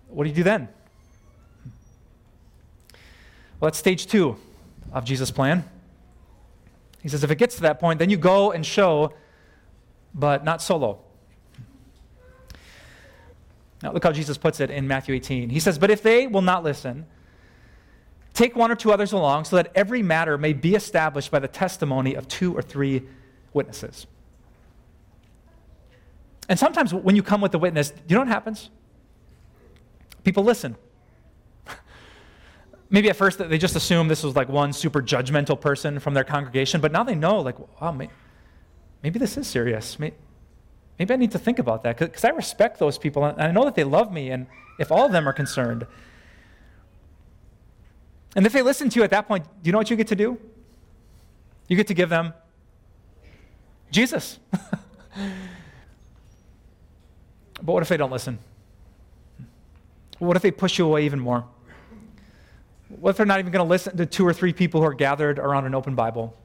What 0.08 0.24
do 0.24 0.30
you 0.30 0.36
do 0.36 0.44
then? 0.44 0.70
Well, 3.60 3.70
that's 3.70 3.78
stage 3.78 4.08
two 4.08 4.38
of 4.92 5.06
Jesus' 5.06 5.32
plan. 5.32 5.64
He 7.02 7.10
says, 7.10 7.24
if 7.24 7.32
it 7.32 7.38
gets 7.38 7.56
to 7.56 7.62
that 7.62 7.80
point, 7.80 8.00
then 8.00 8.10
you 8.10 8.18
go 8.18 8.52
and 8.52 8.66
show, 8.66 9.14
but 10.14 10.44
not 10.44 10.62
solo. 10.62 11.00
Now, 13.82 13.94
look 13.94 14.04
how 14.04 14.12
Jesus 14.12 14.38
puts 14.38 14.60
it 14.60 14.70
in 14.70 14.88
Matthew 14.88 15.16
18. 15.16 15.50
He 15.50 15.60
says, 15.60 15.78
But 15.78 15.90
if 15.90 16.04
they 16.04 16.28
will 16.28 16.42
not 16.42 16.64
listen, 16.64 17.06
take 18.34 18.56
one 18.56 18.72
or 18.72 18.76
two 18.76 18.92
others 18.92 19.14
along 19.14 19.46
so 19.46 19.56
that 19.56 19.72
every 19.74 20.04
matter 20.04 20.38
may 20.38 20.52
be 20.52 20.76
established 20.76 21.32
by 21.32 21.40
the 21.40 21.48
testimony 21.48 22.14
of 22.14 22.28
two 22.28 22.54
or 22.54 22.62
three 22.62 23.04
witnesses. 23.54 24.06
And 26.50 26.60
sometimes 26.60 26.94
when 26.94 27.16
you 27.16 27.24
come 27.24 27.40
with 27.40 27.54
a 27.54 27.60
witness, 27.60 27.94
you 28.08 28.16
know 28.16 28.22
what 28.22 28.28
happens? 28.28 28.70
People 30.24 30.44
listen 30.44 30.76
maybe 32.90 33.10
at 33.10 33.16
first 33.16 33.38
they 33.38 33.58
just 33.58 33.76
assumed 33.76 34.10
this 34.10 34.24
was 34.24 34.36
like 34.36 34.50
one 34.50 34.74
super 34.74 35.02
judgmental 35.02 35.60
person 35.60 36.00
from 36.00 36.14
their 36.14 36.24
congregation, 36.24 36.82
but 36.82 36.92
now 36.92 37.04
they 37.04 37.16
know, 37.16 37.40
like, 37.40 37.58
wow, 37.82 37.92
maybe 37.92 39.20
this 39.20 39.38
is 39.38 39.48
serious. 39.48 40.00
Maybe 40.00 40.16
I 41.00 41.16
need 41.16 41.32
to 41.32 41.40
think 41.40 41.60
about 41.60 41.84
that 41.84 41.98
because 41.98 42.26
I 42.26 42.30
respect 42.30 42.80
those 42.80 42.98
people 42.98 43.24
and 43.26 43.42
I 43.42 43.52
know 43.52 43.66
that 43.66 43.76
they 43.76 43.84
love 43.84 44.12
me, 44.12 44.30
and 44.32 44.48
if 44.80 44.92
all 44.92 45.06
of 45.06 45.12
them 45.12 45.28
are 45.28 45.34
concerned. 45.34 45.86
And 48.36 48.46
if 48.46 48.54
they 48.54 48.62
listen 48.62 48.90
to 48.90 49.00
you 49.00 49.04
at 49.04 49.10
that 49.12 49.28
point, 49.28 49.46
do 49.46 49.68
you 49.68 49.72
know 49.72 49.80
what 49.80 49.90
you 49.90 49.96
get 49.96 50.08
to 50.08 50.16
do? 50.16 50.38
You 51.68 51.76
get 51.76 51.88
to 51.88 51.94
give 51.94 52.10
them 52.10 52.34
Jesus. 53.92 54.40
but 54.52 54.62
what 57.62 57.82
if 57.82 57.90
they 57.90 57.98
don't 57.98 58.12
listen? 58.12 58.40
What 60.20 60.36
if 60.36 60.44
they 60.44 60.52
push 60.52 60.78
you 60.78 60.86
away 60.86 61.06
even 61.06 61.20
more? 61.20 61.46
What 62.90 63.12
if 63.12 63.18
they're 63.18 63.26
not 63.26 63.40
even 63.40 63.52
going 63.52 63.64
to 63.64 63.70
listen 63.70 63.96
to 63.98 64.06
two 64.06 64.26
or 64.26 64.34
three 64.34 64.52
people 64.52 64.82
who 64.82 64.88
are 64.88 64.94
gathered 64.94 65.38
around 65.38 65.66
an 65.66 65.76
open 65.76 65.96
Bible? 65.96 66.36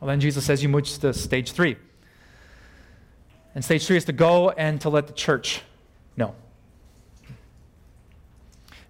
Well, 0.00 0.08
then 0.08 0.20
Jesus 0.20 0.44
says 0.44 0.62
you 0.62 0.68
move 0.68 0.84
to 1.00 1.12
stage 1.12 1.50
three. 1.50 1.76
And 3.54 3.64
stage 3.64 3.86
three 3.86 3.96
is 3.96 4.04
to 4.04 4.12
go 4.12 4.50
and 4.50 4.80
to 4.82 4.88
let 4.88 5.08
the 5.08 5.12
church 5.12 5.62
know. 6.16 6.34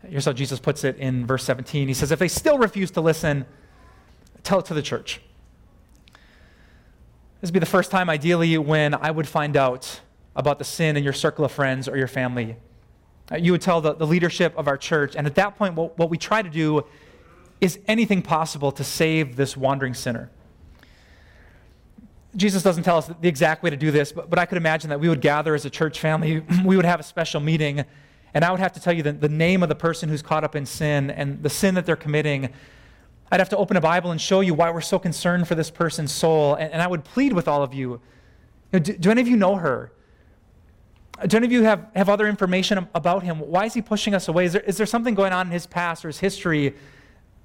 Here's 0.07 0.27
how 0.27 0.33
Jesus 0.33 0.61
puts 0.61 0.85
it 0.85 0.97
in 0.97 1.27
verse 1.27 1.45
17. 1.45 1.89
He 1.89 1.95
says, 1.95 2.13
If 2.13 2.19
they 2.19 2.29
still 2.29 2.59
refuse 2.59 2.91
to 2.93 3.01
listen, 3.01 3.47
tell 4.43 4.59
it 4.59 4.67
to 4.67 4.75
the 4.75 4.83
church. 4.83 5.21
This 7.41 7.49
would 7.49 7.55
be 7.55 7.61
the 7.61 7.67
first 7.67 7.91
time, 7.91 8.11
ideally, 8.11 8.59
when 8.59 8.95
I 8.95 9.11
would 9.11 9.29
find 9.29 9.57
out 9.57 10.01
about 10.37 10.59
the 10.59 10.65
sin 10.65 10.97
in 10.97 11.05
your 11.05 11.13
circle 11.13 11.45
of 11.45 11.53
friends 11.53 11.89
or 11.89 11.97
your 11.97 12.09
family 12.09 12.57
Uh, 13.31 13.37
you 13.37 13.53
would 13.53 13.61
tell 13.61 13.81
the, 13.81 13.95
the 13.95 14.07
leadership 14.07 14.57
of 14.57 14.69
our 14.69 14.77
church. 14.77 15.15
And 15.17 15.27
at 15.27 15.35
that 15.35 15.57
point, 15.57 15.75
what, 15.75 15.99
what 15.99 16.11
we 16.11 16.17
try 16.17 16.43
to 16.43 16.49
do 16.49 16.85
is 17.61 17.79
anything 17.87 18.23
possible 18.23 18.73
to 18.73 18.85
save 18.85 19.37
this 19.37 19.57
wandering 19.57 19.95
sinner. 19.95 20.31
Jesus 22.37 22.63
doesn't 22.63 22.85
tell 22.85 22.99
us 22.99 23.11
the 23.21 23.29
exact 23.29 23.63
way 23.63 23.71
to 23.71 23.77
do 23.77 23.91
this, 23.91 24.13
but, 24.13 24.31
but 24.31 24.39
I 24.39 24.47
could 24.47 24.59
imagine 24.59 24.91
that 24.91 25.01
we 25.01 25.09
would 25.09 25.21
gather 25.21 25.55
as 25.55 25.65
a 25.65 25.71
church 25.71 25.99
family, 25.99 26.41
we 26.65 26.77
would 26.77 26.85
have 26.85 27.01
a 27.01 27.03
special 27.03 27.41
meeting, 27.41 27.85
and 28.35 28.45
I 28.45 28.51
would 28.51 28.61
have 28.61 28.73
to 28.75 28.81
tell 28.81 28.93
you 28.93 29.03
the, 29.03 29.13
the 29.13 29.29
name 29.29 29.63
of 29.63 29.69
the 29.69 29.75
person 29.75 30.09
who's 30.09 30.23
caught 30.23 30.45
up 30.45 30.55
in 30.55 30.65
sin 30.67 31.11
and 31.11 31.43
the 31.43 31.51
sin 31.51 31.75
that 31.75 31.87
they're 31.87 31.97
committing. 31.97 32.51
I'd 33.33 33.41
have 33.41 33.49
to 33.51 33.57
open 33.57 33.77
a 33.77 33.81
Bible 33.81 34.11
and 34.11 34.21
show 34.21 34.41
you 34.41 34.55
why 34.55 34.71
we're 34.71 34.81
so 34.81 34.99
concerned 34.99 35.49
for 35.49 35.55
this 35.55 35.71
person's 35.71 36.13
soul, 36.13 36.55
and, 36.55 36.73
and 36.73 36.83
I 36.83 36.87
would 36.87 37.05
plead 37.05 37.33
with 37.33 37.49
all 37.49 37.63
of 37.63 37.75
you. 37.75 37.91
you 37.91 38.01
know, 38.75 38.79
do, 38.79 38.97
do 38.97 39.11
any 39.11 39.21
of 39.21 39.29
you 39.29 39.37
know 39.37 39.57
her? 39.57 39.93
Do 41.27 41.37
any 41.37 41.47
of 41.47 41.53
you 41.53 41.65
have, 41.65 41.89
have 41.97 42.09
other 42.09 42.29
information 42.29 42.87
about 42.95 43.25
him? 43.25 43.39
Why 43.41 43.65
is 43.65 43.75
he 43.75 43.83
pushing 43.83 44.15
us 44.15 44.29
away? 44.29 44.45
Is 44.45 44.53
there, 44.53 44.63
is 44.63 44.77
there 44.77 44.87
something 44.87 45.15
going 45.15 45.33
on 45.33 45.47
in 45.47 45.53
his 45.53 45.67
past 45.67 46.05
or 46.05 46.09
his 46.09 46.19
history 46.19 46.77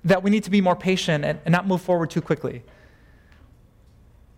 that 0.03 0.21
we 0.21 0.29
need 0.29 0.43
to 0.43 0.51
be 0.51 0.61
more 0.61 0.75
patient 0.75 1.25
and, 1.25 1.39
and 1.45 1.51
not 1.51 1.65
move 1.65 1.81
forward 1.81 2.11
too 2.11 2.21
quickly? 2.21 2.63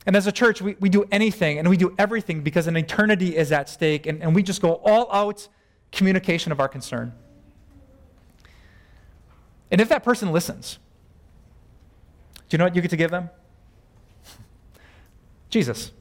And 0.06 0.16
as 0.16 0.28
a 0.28 0.32
church, 0.32 0.62
we, 0.62 0.76
we 0.80 0.90
do 0.90 1.04
anything 1.12 1.58
and 1.58 1.68
we 1.68 1.78
do 1.78 1.94
everything 1.98 2.42
because 2.42 2.68
an 2.68 2.78
eternity 2.78 3.36
is 3.36 3.52
at 3.52 3.68
stake, 3.68 4.06
and, 4.06 4.22
and 4.22 4.36
we 4.36 4.44
just 4.44 4.62
go 4.62 4.76
all 4.86 5.12
out 5.12 5.48
communication 5.92 6.52
of 6.52 6.60
our 6.60 6.68
concern. 6.68 7.12
And 9.72 9.82
if 9.82 9.90
that 9.90 10.04
person 10.04 10.32
listens, 10.32 10.78
do 12.48 12.56
you 12.56 12.58
know 12.60 12.66
what 12.66 12.76
you 12.76 12.82
get 12.82 12.92
to 12.92 12.98
give 12.98 13.12
them? 13.12 13.30
Jesus. 15.50 15.92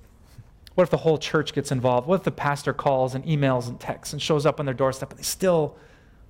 What 0.74 0.84
if 0.84 0.90
the 0.90 0.98
whole 0.98 1.18
church 1.18 1.52
gets 1.52 1.70
involved? 1.70 2.06
What 2.06 2.16
if 2.16 2.22
the 2.24 2.32
pastor 2.32 2.72
calls 2.72 3.14
and 3.14 3.24
emails 3.24 3.68
and 3.68 3.78
texts 3.78 4.12
and 4.12 4.20
shows 4.20 4.44
up 4.44 4.58
on 4.58 4.66
their 4.66 4.74
doorstep 4.74 5.10
and 5.10 5.18
they 5.18 5.24
still 5.24 5.76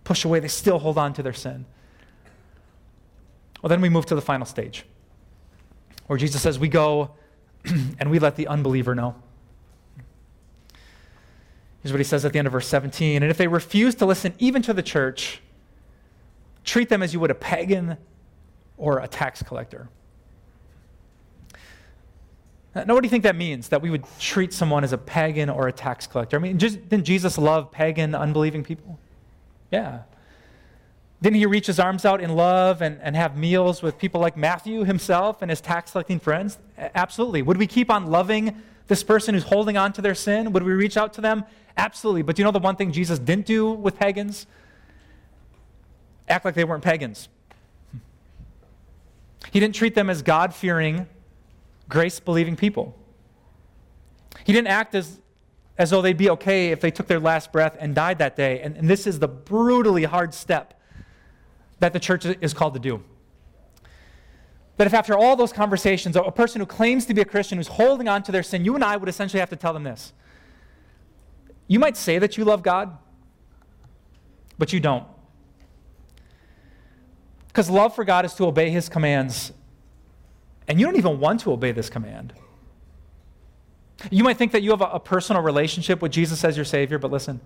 push 0.05 0.25
away, 0.25 0.41
they 0.41 0.49
still 0.49 0.79
hold 0.79 0.99
on 0.99 1.15
to 1.15 1.23
their 1.23 1.33
sin? 1.33 1.65
Well, 3.63 3.69
then 3.69 3.81
we 3.81 3.89
move 3.89 4.05
to 4.07 4.15
the 4.15 4.21
final 4.21 4.45
stage 4.47 4.85
where 6.07 6.19
Jesus 6.19 6.43
says, 6.43 6.59
We 6.59 6.69
go 6.69 7.13
and 7.65 8.11
we 8.11 8.19
let 8.19 8.37
the 8.37 8.47
unbeliever 8.47 8.95
know. 8.95 9.15
Here's 11.83 11.93
what 11.93 12.01
he 12.01 12.05
says 12.05 12.25
at 12.25 12.33
the 12.33 12.39
end 12.39 12.47
of 12.47 12.53
verse 12.53 12.67
17. 12.67 13.23
And 13.23 13.31
if 13.31 13.37
they 13.37 13.47
refuse 13.47 13.95
to 13.97 14.07
listen 14.07 14.35
even 14.39 14.63
to 14.63 14.73
the 14.73 14.83
church, 14.83 15.41
treat 16.65 16.89
them 16.89 17.03
as 17.03 17.13
you 17.13 17.21
would 17.21 17.31
a 17.31 17.35
pagan 17.35 17.99
or 18.77 19.01
a 19.01 19.09
tax 19.09 19.43
collector. 19.43 19.89
Uh, 22.75 22.85
now, 22.85 22.95
what 22.95 23.02
do 23.02 23.07
you 23.07 23.11
think 23.11 23.23
that 23.23 23.37
means? 23.37 23.69
That 23.69 23.83
we 23.83 23.90
would 23.90 24.04
treat 24.19 24.52
someone 24.52 24.83
as 24.85 24.93
a 24.93 24.99
pagan 24.99 25.49
or 25.49 25.69
a 25.69 25.73
tax 25.73 26.07
collector? 26.07 26.37
I 26.37 26.40
mean, 26.40 26.59
just, 26.59 26.88
didn't 26.88 27.04
Jesus 27.04 27.38
love 27.38 27.71
pagan, 27.71 28.14
unbelieving 28.14 28.64
people? 28.64 28.99
Yeah. 29.71 30.02
Didn't 31.23 31.37
he 31.37 31.47
reach 31.47 31.66
his 31.66 31.78
arms 31.78 32.04
out 32.04 32.21
in 32.21 32.35
love 32.35 32.83
and, 32.83 32.99
and 33.00 33.16
have 33.16 33.37
meals 33.37 33.83
with 33.83 33.97
people 33.99 34.21
like 34.21 34.37
Matthew 34.37 34.85
himself 34.85 35.40
and 35.40 35.50
his 35.50 35.61
tax 35.61 35.93
collecting 35.93 36.21
friends? 36.21 36.59
Absolutely. 36.76 37.43
Would 37.43 37.57
we 37.57 37.66
keep 37.66 37.90
on 37.90 38.09
loving 38.09 38.61
this 38.88 39.02
person 39.02 39.35
who's 39.35 39.45
holding 39.45 39.76
on 39.76 39.93
to 39.95 40.02
their 40.02 40.14
sin? 40.14 40.52
Would 40.52 40.62
we 40.62 40.73
reach 40.73 40.97
out 40.97 41.14
to 41.14 41.21
them? 41.21 41.45
Absolutely. 41.76 42.23
But 42.23 42.37
do 42.37 42.43
you 42.43 42.45
know 42.45 42.50
the 42.50 42.59
one 42.59 42.76
thing 42.76 42.93
Jesus 42.93 43.19
didn't 43.19 43.47
do 43.47 43.73
with 43.73 43.99
pagans? 43.99 44.47
Act 46.28 46.45
like 46.45 46.54
they 46.54 46.64
weren't 46.64 46.85
pagans. 46.85 47.28
He 49.52 49.61
didn't 49.61 49.75
treat 49.75 49.95
them 49.95 50.11
as 50.11 50.23
God 50.23 50.54
fearing, 50.54 51.07
grace 51.88 52.21
believing 52.21 52.57
people. 52.57 52.99
He 54.45 54.53
didn't 54.53 54.69
act 54.69 54.95
as, 54.95 55.21
as 55.79 55.91
though 55.91 56.03
they'd 56.03 56.17
be 56.17 56.31
okay 56.31 56.71
if 56.71 56.81
they 56.81 56.91
took 56.91 57.07
their 57.07 57.21
last 57.21 57.53
breath 57.53 57.76
and 57.79 57.95
died 57.95 58.19
that 58.19 58.37
day. 58.37 58.61
And, 58.61 58.76
and 58.76 58.88
this 58.88 59.07
is 59.07 59.19
the 59.19 59.29
brutally 59.29 60.05
hard 60.05 60.35
step 60.35 60.81
that 61.81 61.93
the 61.93 62.00
church 62.00 62.25
is 62.25 62.55
called 62.55 62.75
to 62.75 62.81
do. 62.81 63.03
That 64.76 64.87
if 64.87 64.95
after 64.95 65.17
all 65.17 65.37
those 65.37 65.53
conversations, 65.53 66.17
a 66.17 66.33
person 66.33 66.61
who 66.61 66.67
claims 66.67 67.07
to 67.07 67.14
be 67.14 67.21
a 67.21 67.25
Christian 67.25 67.59
who's 67.59 67.69
holding 67.69 68.09
on 68.09 68.23
to 68.25 68.33
their 68.33 68.43
sin, 68.43 68.64
you 68.64 68.75
and 68.75 68.83
I 68.83 68.97
would 68.97 69.09
essentially 69.09 69.41
have 69.41 69.50
to 69.50 69.57
tell 69.57 69.73
them 69.73 69.85
this. 69.85 70.12
You 71.69 71.79
might 71.79 71.97
say 71.97 72.19
that 72.19 72.37
you 72.37 72.45
love 72.45 72.62
God, 72.62 72.97
but 74.59 74.73
you 74.73 74.81
don't. 74.81 75.07
Because 77.49 77.71
love 77.71 77.95
for 77.95 78.05
God 78.05 78.25
is 78.25 78.35
to 78.35 78.47
obey 78.47 78.71
his 78.71 78.88
commands 78.88 79.53
and 80.66 80.80
you 80.80 80.87
don't 80.87 80.97
even 80.97 81.21
want 81.21 81.40
to 81.40 81.52
obey 81.52 81.73
this 81.73 81.90
command. 81.90 82.33
You 84.11 84.25
might 84.25 84.37
think 84.37 84.52
that 84.52 84.62
you 84.62 84.71
have 84.71 84.80
a, 84.80 84.87
a 84.87 85.00
personal 85.00 85.42
relationship 85.42 86.02
with 86.02 86.12
Jesus 86.12 86.44
as 86.44 86.56
your 86.56 86.64
Savior, 86.64 86.99
but 86.99 87.11
listen, 87.11 87.40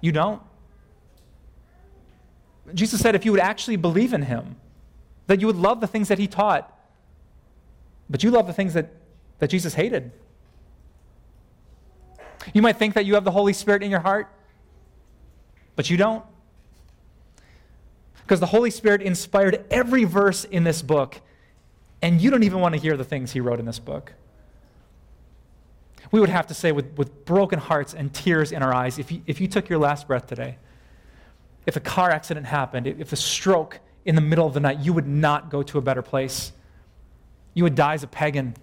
you 0.00 0.12
don't. 0.12 0.42
Jesus 2.74 3.00
said 3.00 3.14
if 3.14 3.24
you 3.24 3.32
would 3.32 3.40
actually 3.40 3.76
believe 3.76 4.12
in 4.12 4.22
Him, 4.22 4.56
that 5.26 5.40
you 5.40 5.46
would 5.46 5.56
love 5.56 5.80
the 5.80 5.86
things 5.86 6.08
that 6.08 6.18
He 6.18 6.26
taught, 6.26 6.72
but 8.08 8.22
you 8.22 8.30
love 8.30 8.46
the 8.46 8.52
things 8.52 8.74
that, 8.74 8.90
that 9.38 9.48
Jesus 9.48 9.74
hated. 9.74 10.12
You 12.54 12.62
might 12.62 12.76
think 12.76 12.94
that 12.94 13.04
you 13.04 13.14
have 13.14 13.24
the 13.24 13.30
Holy 13.30 13.52
Spirit 13.52 13.82
in 13.82 13.90
your 13.90 14.00
heart, 14.00 14.28
but 15.76 15.90
you 15.90 15.96
don't. 15.96 16.24
Because 18.22 18.40
the 18.40 18.46
Holy 18.46 18.70
Spirit 18.70 19.02
inspired 19.02 19.64
every 19.70 20.04
verse 20.04 20.44
in 20.44 20.64
this 20.64 20.82
book 20.82 21.20
and 22.00 22.20
you 22.20 22.30
don't 22.30 22.42
even 22.44 22.60
want 22.60 22.74
to 22.74 22.80
hear 22.80 22.96
the 22.96 23.04
things 23.04 23.32
he 23.32 23.40
wrote 23.40 23.58
in 23.58 23.66
this 23.66 23.78
book. 23.78 24.12
We 26.10 26.20
would 26.20 26.28
have 26.28 26.46
to 26.46 26.54
say, 26.54 26.72
with, 26.72 26.96
with 26.96 27.24
broken 27.24 27.58
hearts 27.58 27.92
and 27.92 28.12
tears 28.14 28.52
in 28.52 28.62
our 28.62 28.72
eyes, 28.72 28.98
if 28.98 29.12
you, 29.12 29.22
if 29.26 29.40
you 29.40 29.48
took 29.48 29.68
your 29.68 29.78
last 29.78 30.06
breath 30.06 30.26
today, 30.26 30.58
if 31.66 31.76
a 31.76 31.80
car 31.80 32.10
accident 32.10 32.46
happened, 32.46 32.86
if 32.86 33.12
a 33.12 33.16
stroke 33.16 33.80
in 34.04 34.14
the 34.14 34.20
middle 34.22 34.46
of 34.46 34.54
the 34.54 34.60
night, 34.60 34.78
you 34.78 34.92
would 34.92 35.06
not 35.06 35.50
go 35.50 35.62
to 35.62 35.76
a 35.76 35.82
better 35.82 36.00
place. 36.00 36.52
You 37.52 37.64
would 37.64 37.74
die 37.74 37.94
as 37.94 38.02
a 38.02 38.06
pagan, 38.06 38.54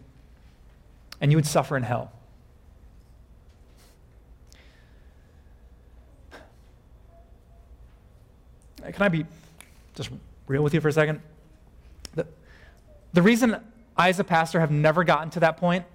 and 1.22 1.32
you 1.32 1.38
would 1.38 1.46
suffer 1.46 1.78
in 1.78 1.84
hell. 1.84 2.12
Can 8.82 9.02
I 9.02 9.10
be 9.10 9.26
just 9.96 10.10
real 10.48 10.64
with 10.64 10.74
you 10.74 10.82
for 10.82 10.88
a 10.88 10.94
second? 10.94 11.20
The 13.16 13.22
reason 13.22 13.56
I, 13.96 14.10
as 14.10 14.20
a 14.20 14.26
pastor, 14.26 14.60
have 14.60 14.72
never 14.72 15.06
gotten 15.06 15.30
to 15.32 15.40
that 15.40 15.56
point 15.56 15.86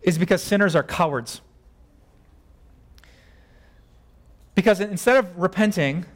is 0.00 0.18
because 0.18 0.40
sinners 0.40 0.76
are 0.76 0.84
cowards. 0.84 1.40
Because 4.54 4.78
instead 4.78 5.16
of 5.16 5.36
repenting, 5.36 6.06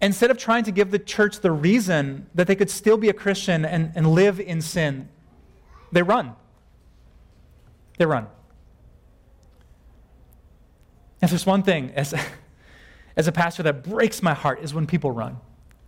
instead 0.00 0.30
of 0.30 0.38
trying 0.38 0.62
to 0.62 0.70
give 0.70 0.92
the 0.92 1.00
church 1.00 1.40
the 1.40 1.50
reason 1.50 2.28
that 2.32 2.46
they 2.46 2.54
could 2.54 2.70
still 2.70 2.96
be 2.96 3.08
a 3.08 3.12
Christian 3.12 3.64
and, 3.64 3.90
and 3.96 4.12
live 4.12 4.38
in 4.38 4.60
sin, 4.60 5.08
they 5.90 6.02
run. 6.02 6.36
They 7.98 8.06
run. 8.06 8.28
If 11.20 11.30
there's 11.30 11.44
one 11.44 11.64
thing 11.64 11.90
as, 11.96 12.14
as 13.16 13.26
a 13.26 13.32
pastor 13.32 13.64
that 13.64 13.82
breaks 13.82 14.22
my 14.22 14.32
heart 14.32 14.60
is 14.62 14.72
when 14.72 14.86
people 14.86 15.10
run 15.10 15.38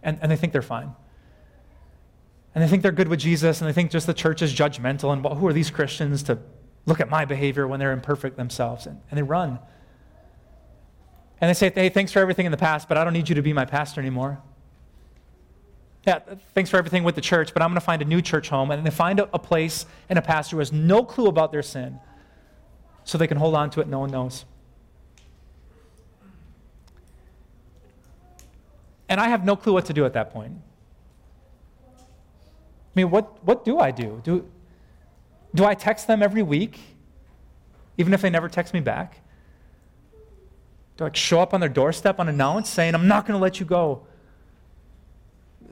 and, 0.03 0.19
and 0.21 0.33
they 0.33 0.37
think 0.37 0.53
they're 0.53 0.63
fine 0.63 0.93
and 2.57 2.65
they 2.65 2.69
think 2.69 2.83
they're 2.83 2.91
good 2.91 3.09
with 3.09 3.21
Jesus, 3.21 3.61
and 3.61 3.69
they 3.69 3.73
think 3.75 3.91
just 3.91 4.07
the 4.07 4.15
church 4.15 4.41
is 4.41 4.55
judgmental, 4.55 5.13
and 5.13 5.23
well, 5.23 5.35
who 5.35 5.47
are 5.47 5.53
these 5.53 5.71
Christians 5.71 6.23
to 6.23 6.39
look 6.87 7.01
at 7.01 7.11
my 7.11 7.27
behavior 7.27 7.69
when 7.69 7.79
they're 7.79 7.93
imperfect 7.93 8.39
themselves? 8.39 8.87
And, 8.87 8.99
and 9.11 9.19
they 9.19 9.23
run. 9.23 9.59
And 11.39 11.51
they 11.51 11.53
say, 11.53 11.71
hey, 11.71 11.91
thanks 11.91 12.13
for 12.13 12.21
everything 12.21 12.47
in 12.47 12.53
the 12.53 12.57
past, 12.57 12.89
but 12.89 12.97
I 12.97 13.05
don't 13.05 13.13
need 13.13 13.29
you 13.29 13.35
to 13.35 13.43
be 13.43 13.53
my 13.53 13.67
pastor 13.67 14.01
anymore. 14.01 14.41
Yeah, 16.07 16.21
thanks 16.55 16.71
for 16.71 16.79
everything 16.79 17.05
with 17.05 17.15
the 17.15 17.21
church, 17.21 17.53
but 17.53 17.61
I'm 17.61 17.69
going 17.69 17.75
to 17.75 17.85
find 17.85 18.01
a 18.01 18.07
new 18.07 18.23
church 18.23 18.49
home. 18.49 18.71
And 18.71 18.87
they 18.87 18.91
find 18.91 19.21
a, 19.21 19.29
a 19.35 19.39
place 19.39 19.85
and 20.09 20.19
a 20.19 20.23
pastor 20.23 20.57
who 20.57 20.61
has 20.61 20.73
no 20.73 21.05
clue 21.05 21.27
about 21.27 21.53
their 21.53 21.63
sin 21.63 22.01
so 23.05 23.19
they 23.19 23.27
can 23.27 23.37
hold 23.37 23.55
on 23.55 23.69
to 23.69 23.83
it, 23.83 23.87
no 23.87 23.99
one 23.99 24.11
knows. 24.11 24.47
And 29.11 29.21
I 29.21 29.29
have 29.29 29.45
no 29.45 29.57
clue 29.57 29.75
what 29.75 29.85
to 29.85 29.93
do 29.93 30.07
at 30.07 30.15
that 30.15 30.33
point. 30.33 30.55
I 32.97 33.01
mean, 33.01 33.11
what, 33.11 33.45
what 33.45 33.63
do 33.63 33.79
I 33.79 33.91
do? 33.91 34.23
do? 34.25 34.49
Do 35.55 35.67
I 35.67 35.75
text 35.75 36.07
them 36.07 36.23
every 36.23 36.43
week, 36.43 36.81
even 37.99 38.15
if 38.15 38.23
they 38.23 38.31
never 38.31 38.49
text 38.49 38.73
me 38.73 38.81
back? 38.81 39.21
Do 40.97 41.05
I 41.05 41.11
show 41.13 41.41
up 41.41 41.53
on 41.53 41.61
their 41.61 41.69
doorstep 41.69 42.19
unannounced 42.19 42.73
saying, 42.73 42.95
I'm 42.95 43.07
not 43.07 43.27
going 43.27 43.39
to 43.39 43.43
let 43.43 43.61
you 43.61 43.67
go? 43.67 44.07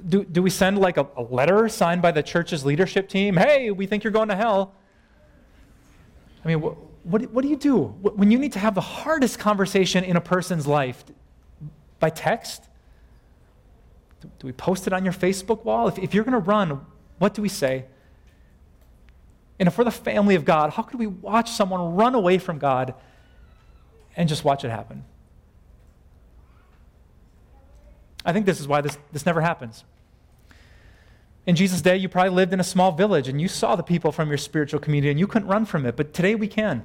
Do, 0.06 0.22
do 0.22 0.42
we 0.42 0.50
send 0.50 0.78
like 0.78 0.98
a, 0.98 1.08
a 1.16 1.22
letter 1.22 1.66
signed 1.70 2.02
by 2.02 2.10
the 2.10 2.22
church's 2.22 2.62
leadership 2.62 3.08
team? 3.08 3.38
Hey, 3.38 3.70
we 3.70 3.86
think 3.86 4.04
you're 4.04 4.12
going 4.12 4.28
to 4.28 4.36
hell. 4.36 4.74
I 6.44 6.48
mean, 6.48 6.60
what, 6.60 6.76
what, 7.04 7.22
what 7.30 7.40
do 7.40 7.48
you 7.48 7.56
do 7.56 7.84
when 7.84 8.30
you 8.30 8.38
need 8.38 8.52
to 8.52 8.58
have 8.58 8.74
the 8.74 8.82
hardest 8.82 9.38
conversation 9.38 10.04
in 10.04 10.16
a 10.16 10.20
person's 10.20 10.66
life? 10.66 11.02
By 12.00 12.10
text? 12.10 12.64
Do, 14.20 14.30
do 14.40 14.46
we 14.46 14.52
post 14.52 14.86
it 14.86 14.92
on 14.92 15.04
your 15.04 15.14
Facebook 15.14 15.64
wall? 15.64 15.88
If, 15.88 15.98
if 15.98 16.12
you're 16.12 16.24
going 16.24 16.32
to 16.32 16.38
run, 16.38 16.84
what 17.18 17.34
do 17.34 17.42
we 17.42 17.48
say? 17.48 17.86
And 19.58 19.68
if 19.68 19.78
we're 19.78 19.84
the 19.84 19.90
family 19.90 20.34
of 20.34 20.44
God, 20.44 20.70
how 20.70 20.82
could 20.82 20.98
we 20.98 21.06
watch 21.06 21.50
someone 21.50 21.94
run 21.94 22.14
away 22.14 22.38
from 22.38 22.58
God 22.58 22.94
and 24.16 24.28
just 24.28 24.44
watch 24.44 24.64
it 24.64 24.70
happen? 24.70 25.04
I 28.24 28.32
think 28.32 28.46
this 28.46 28.60
is 28.60 28.66
why 28.66 28.80
this, 28.80 28.98
this 29.12 29.26
never 29.26 29.40
happens. 29.40 29.84
In 31.46 31.56
Jesus' 31.56 31.82
day, 31.82 31.96
you 31.96 32.08
probably 32.08 32.30
lived 32.30 32.54
in 32.54 32.60
a 32.60 32.64
small 32.64 32.90
village 32.92 33.28
and 33.28 33.40
you 33.40 33.48
saw 33.48 33.76
the 33.76 33.82
people 33.82 34.12
from 34.12 34.28
your 34.28 34.38
spiritual 34.38 34.80
community 34.80 35.10
and 35.10 35.20
you 35.20 35.26
couldn't 35.26 35.48
run 35.48 35.66
from 35.66 35.84
it, 35.84 35.94
but 35.94 36.14
today 36.14 36.34
we 36.34 36.48
can. 36.48 36.84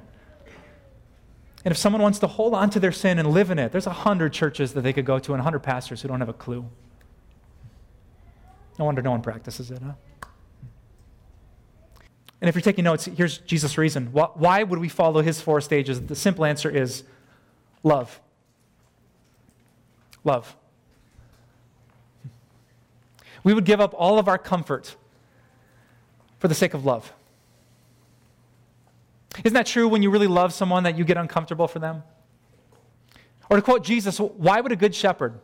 And 1.64 1.72
if 1.72 1.78
someone 1.78 2.02
wants 2.02 2.18
to 2.20 2.26
hold 2.26 2.54
on 2.54 2.70
to 2.70 2.80
their 2.80 2.92
sin 2.92 3.18
and 3.18 3.30
live 3.30 3.50
in 3.50 3.58
it, 3.58 3.72
there's 3.72 3.86
a 3.86 3.90
hundred 3.90 4.32
churches 4.32 4.74
that 4.74 4.82
they 4.82 4.92
could 4.92 5.06
go 5.06 5.18
to 5.18 5.32
and 5.32 5.40
a 5.40 5.44
hundred 5.44 5.60
pastors 5.60 6.02
who 6.02 6.08
don't 6.08 6.20
have 6.20 6.28
a 6.28 6.34
clue. 6.34 6.66
No 8.78 8.84
wonder 8.84 9.02
no 9.02 9.10
one 9.10 9.22
practices 9.22 9.70
it, 9.70 9.82
huh? 9.82 9.92
And 12.40 12.48
if 12.48 12.54
you're 12.54 12.62
taking 12.62 12.84
notes, 12.84 13.04
here's 13.04 13.38
Jesus' 13.38 13.76
reason. 13.76 14.06
Why 14.12 14.62
would 14.62 14.78
we 14.78 14.88
follow 14.88 15.20
his 15.20 15.40
four 15.40 15.60
stages? 15.60 16.00
The 16.00 16.14
simple 16.14 16.44
answer 16.44 16.70
is 16.70 17.04
love. 17.82 18.20
Love. 20.24 20.56
We 23.42 23.54
would 23.54 23.64
give 23.64 23.80
up 23.80 23.94
all 23.96 24.18
of 24.18 24.28
our 24.28 24.38
comfort 24.38 24.96
for 26.38 26.48
the 26.48 26.54
sake 26.54 26.74
of 26.74 26.84
love. 26.84 27.12
Isn't 29.44 29.54
that 29.54 29.66
true 29.66 29.88
when 29.88 30.02
you 30.02 30.10
really 30.10 30.26
love 30.26 30.52
someone 30.52 30.82
that 30.84 30.98
you 30.98 31.04
get 31.04 31.16
uncomfortable 31.16 31.68
for 31.68 31.78
them? 31.78 32.02
Or 33.48 33.56
to 33.56 33.62
quote 33.62 33.84
Jesus, 33.84 34.18
why 34.18 34.60
would 34.60 34.72
a 34.72 34.76
good 34.76 34.94
shepherd 34.94 35.40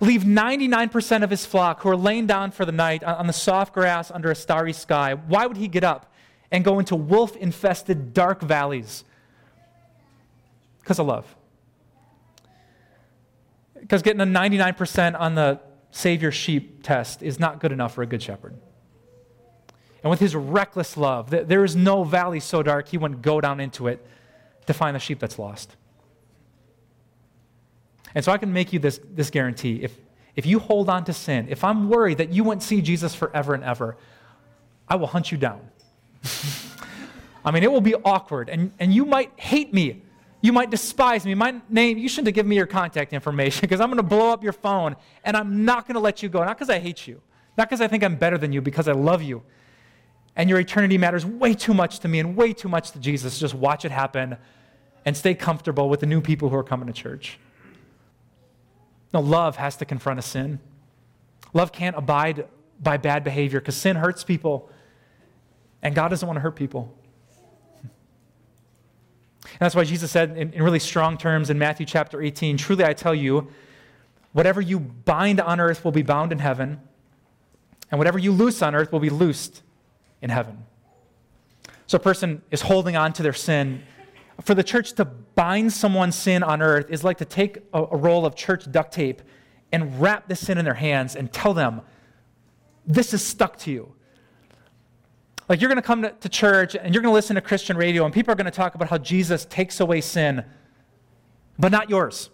leave 0.00 0.22
99% 0.22 1.22
of 1.22 1.30
his 1.30 1.46
flock 1.46 1.80
who 1.82 1.88
are 1.88 1.96
laying 1.96 2.26
down 2.26 2.50
for 2.50 2.64
the 2.64 2.72
night 2.72 3.04
on 3.04 3.26
the 3.26 3.32
soft 3.32 3.74
grass 3.74 4.10
under 4.10 4.30
a 4.30 4.34
starry 4.34 4.72
sky? 4.72 5.14
Why 5.14 5.46
would 5.46 5.56
he 5.56 5.68
get 5.68 5.84
up 5.84 6.11
and 6.52 6.62
go 6.64 6.78
into 6.78 6.94
wolf 6.94 7.34
infested 7.34 8.14
dark 8.14 8.42
valleys? 8.42 9.04
Because 10.80 10.98
of 10.98 11.06
love. 11.06 11.34
Because 13.80 14.02
getting 14.02 14.20
a 14.20 14.26
99% 14.26 15.18
on 15.18 15.34
the 15.34 15.60
Savior 15.90 16.30
sheep 16.30 16.82
test 16.82 17.22
is 17.22 17.40
not 17.40 17.58
good 17.58 17.72
enough 17.72 17.94
for 17.94 18.02
a 18.02 18.06
good 18.06 18.22
shepherd. 18.22 18.54
And 20.02 20.10
with 20.10 20.20
his 20.20 20.34
reckless 20.36 20.96
love, 20.96 21.30
there 21.30 21.64
is 21.64 21.74
no 21.74 22.04
valley 22.04 22.40
so 22.40 22.62
dark 22.62 22.88
he 22.88 22.98
wouldn't 22.98 23.22
go 23.22 23.40
down 23.40 23.60
into 23.60 23.88
it 23.88 24.04
to 24.66 24.74
find 24.74 24.94
the 24.94 25.00
sheep 25.00 25.18
that's 25.18 25.38
lost. 25.38 25.76
And 28.14 28.24
so 28.24 28.32
I 28.32 28.38
can 28.38 28.52
make 28.52 28.72
you 28.72 28.78
this, 28.78 29.00
this 29.10 29.30
guarantee. 29.30 29.80
If, 29.82 29.96
if 30.36 30.44
you 30.44 30.58
hold 30.58 30.88
on 30.88 31.04
to 31.04 31.12
sin, 31.12 31.46
if 31.48 31.64
I'm 31.64 31.88
worried 31.88 32.18
that 32.18 32.30
you 32.30 32.44
won't 32.44 32.62
see 32.62 32.82
Jesus 32.82 33.14
forever 33.14 33.54
and 33.54 33.64
ever, 33.64 33.96
I 34.88 34.96
will 34.96 35.06
hunt 35.06 35.32
you 35.32 35.38
down. 35.38 35.60
I 37.44 37.50
mean, 37.50 37.62
it 37.62 37.70
will 37.70 37.80
be 37.80 37.94
awkward, 37.94 38.48
and, 38.48 38.72
and 38.78 38.94
you 38.94 39.04
might 39.04 39.32
hate 39.36 39.74
me. 39.74 40.02
You 40.40 40.52
might 40.52 40.70
despise 40.70 41.24
me. 41.24 41.34
My 41.34 41.60
name, 41.68 41.98
you 41.98 42.08
shouldn't 42.08 42.28
have 42.28 42.34
given 42.34 42.50
me 42.50 42.56
your 42.56 42.66
contact 42.66 43.12
information 43.12 43.60
because 43.62 43.80
I'm 43.80 43.88
going 43.88 43.96
to 43.98 44.02
blow 44.02 44.32
up 44.32 44.42
your 44.42 44.52
phone 44.52 44.96
and 45.24 45.36
I'm 45.36 45.64
not 45.64 45.86
going 45.86 45.94
to 45.94 46.00
let 46.00 46.22
you 46.22 46.28
go. 46.28 46.44
Not 46.44 46.58
because 46.58 46.68
I 46.68 46.80
hate 46.80 47.06
you, 47.06 47.20
not 47.56 47.68
because 47.68 47.80
I 47.80 47.86
think 47.86 48.02
I'm 48.02 48.16
better 48.16 48.36
than 48.36 48.52
you, 48.52 48.60
because 48.60 48.88
I 48.88 48.92
love 48.92 49.22
you 49.22 49.42
and 50.36 50.48
your 50.48 50.58
eternity 50.58 50.96
matters 50.98 51.26
way 51.26 51.54
too 51.54 51.74
much 51.74 51.98
to 52.00 52.08
me 52.08 52.18
and 52.18 52.36
way 52.36 52.52
too 52.52 52.68
much 52.68 52.92
to 52.92 52.98
Jesus. 52.98 53.38
Just 53.38 53.54
watch 53.54 53.84
it 53.84 53.90
happen 53.90 54.36
and 55.04 55.16
stay 55.16 55.34
comfortable 55.34 55.88
with 55.88 56.00
the 56.00 56.06
new 56.06 56.20
people 56.20 56.48
who 56.48 56.56
are 56.56 56.64
coming 56.64 56.86
to 56.86 56.92
church. 56.92 57.38
No, 59.12 59.20
love 59.20 59.56
has 59.56 59.76
to 59.76 59.84
confront 59.84 60.18
a 60.18 60.22
sin. 60.22 60.58
Love 61.52 61.72
can't 61.72 61.96
abide 61.96 62.48
by 62.82 62.96
bad 62.96 63.24
behavior 63.24 63.60
because 63.60 63.76
sin 63.76 63.96
hurts 63.96 64.24
people, 64.24 64.70
and 65.82 65.94
God 65.94 66.08
doesn't 66.08 66.26
want 66.26 66.36
to 66.36 66.40
hurt 66.40 66.56
people. 66.56 66.96
And 69.44 69.60
that's 69.60 69.74
why 69.74 69.84
Jesus 69.84 70.10
said 70.10 70.36
in, 70.36 70.52
in 70.52 70.62
really 70.62 70.78
strong 70.78 71.18
terms 71.18 71.50
in 71.50 71.58
Matthew 71.58 71.86
chapter 71.86 72.22
18 72.22 72.56
Truly 72.56 72.84
I 72.84 72.92
tell 72.92 73.14
you, 73.14 73.48
whatever 74.32 74.60
you 74.60 74.80
bind 74.80 75.40
on 75.40 75.60
earth 75.60 75.84
will 75.84 75.92
be 75.92 76.02
bound 76.02 76.32
in 76.32 76.38
heaven, 76.38 76.80
and 77.90 77.98
whatever 77.98 78.18
you 78.18 78.32
loose 78.32 78.62
on 78.62 78.74
earth 78.74 78.92
will 78.92 79.00
be 79.00 79.10
loosed 79.10 79.62
in 80.22 80.30
heaven. 80.30 80.64
So 81.86 81.96
a 81.96 82.00
person 82.00 82.40
is 82.50 82.62
holding 82.62 82.96
on 82.96 83.12
to 83.14 83.22
their 83.22 83.34
sin. 83.34 83.82
For 84.40 84.54
the 84.54 84.64
church 84.64 84.94
to 84.94 85.04
bind 85.04 85.72
someone's 85.72 86.16
sin 86.16 86.42
on 86.42 86.62
earth 86.62 86.86
is 86.88 87.04
like 87.04 87.18
to 87.18 87.24
take 87.24 87.58
a, 87.74 87.82
a 87.82 87.96
roll 87.96 88.24
of 88.24 88.34
church 88.34 88.70
duct 88.70 88.92
tape 88.92 89.20
and 89.72 90.00
wrap 90.00 90.28
the 90.28 90.36
sin 90.36 90.56
in 90.56 90.64
their 90.64 90.74
hands 90.74 91.14
and 91.16 91.32
tell 91.32 91.52
them, 91.52 91.82
this 92.86 93.12
is 93.12 93.24
stuck 93.24 93.58
to 93.58 93.70
you. 93.70 93.94
Like 95.48 95.60
you're 95.60 95.68
going 95.68 95.76
to 95.76 95.82
come 95.82 96.02
to, 96.02 96.28
church 96.28 96.74
and 96.74 96.94
you're 96.94 97.02
going 97.02 97.12
to 97.12 97.14
listen 97.14 97.36
to 97.36 97.42
Christian 97.42 97.76
radio, 97.76 98.04
and 98.04 98.14
people 98.14 98.32
are 98.32 98.36
going 98.36 98.46
to 98.46 98.50
talk 98.50 98.74
about 98.74 98.88
how 98.88 98.98
Jesus 98.98 99.44
takes 99.44 99.80
away 99.80 100.00
sin, 100.00 100.44
but 101.58 101.72
not 101.72 101.90
yours. 101.90 102.30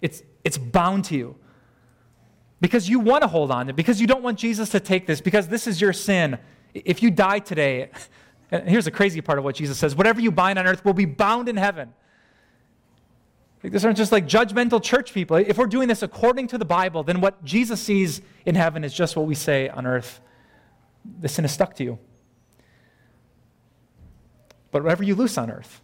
It's, 0.00 0.22
it's 0.44 0.58
bound 0.58 1.04
to 1.06 1.16
you. 1.16 1.36
Because 2.60 2.88
you 2.88 3.00
want 3.00 3.22
to 3.22 3.28
hold 3.28 3.50
on 3.50 3.66
to 3.66 3.70
it, 3.70 3.76
because 3.76 4.00
you 4.00 4.06
don't 4.06 4.22
want 4.22 4.38
Jesus 4.38 4.68
to 4.70 4.80
take 4.80 5.06
this, 5.06 5.20
because 5.20 5.48
this 5.48 5.66
is 5.66 5.80
your 5.80 5.92
sin. 5.92 6.38
If 6.74 7.02
you 7.02 7.10
die 7.10 7.38
today, 7.38 7.90
and 8.50 8.68
here's 8.68 8.84
the 8.84 8.90
crazy 8.90 9.20
part 9.20 9.38
of 9.38 9.44
what 9.44 9.54
Jesus 9.54 9.78
says 9.78 9.96
whatever 9.96 10.20
you 10.20 10.30
bind 10.30 10.58
on 10.58 10.66
earth 10.66 10.84
will 10.84 10.94
be 10.94 11.06
bound 11.06 11.48
in 11.48 11.56
heaven. 11.56 11.92
Like, 13.62 13.72
these 13.72 13.84
aren't 13.84 13.98
just 13.98 14.12
like 14.12 14.26
judgmental 14.26 14.82
church 14.82 15.12
people. 15.12 15.36
If 15.36 15.58
we're 15.58 15.66
doing 15.66 15.88
this 15.88 16.02
according 16.02 16.48
to 16.48 16.58
the 16.58 16.64
Bible, 16.64 17.02
then 17.02 17.20
what 17.20 17.44
Jesus 17.44 17.80
sees 17.80 18.22
in 18.46 18.54
heaven 18.54 18.84
is 18.84 18.94
just 18.94 19.16
what 19.16 19.26
we 19.26 19.34
say 19.34 19.68
on 19.68 19.86
earth. 19.86 20.20
The 21.20 21.28
sin 21.28 21.44
is 21.44 21.52
stuck 21.52 21.74
to 21.74 21.84
you. 21.84 21.98
But 24.70 24.82
whatever 24.82 25.02
you 25.02 25.14
loose 25.14 25.36
on 25.36 25.50
earth, 25.50 25.80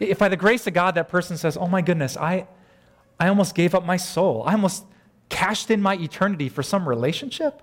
if 0.00 0.18
by 0.18 0.28
the 0.28 0.36
grace 0.36 0.66
of 0.66 0.74
God 0.74 0.94
that 0.94 1.08
person 1.08 1.36
says, 1.36 1.56
Oh 1.56 1.66
my 1.66 1.82
goodness, 1.82 2.16
I, 2.16 2.46
I 3.18 3.28
almost 3.28 3.54
gave 3.54 3.74
up 3.74 3.84
my 3.84 3.96
soul, 3.96 4.42
I 4.46 4.52
almost 4.52 4.84
cashed 5.28 5.70
in 5.70 5.82
my 5.82 5.96
eternity 5.96 6.48
for 6.48 6.62
some 6.62 6.88
relationship, 6.88 7.62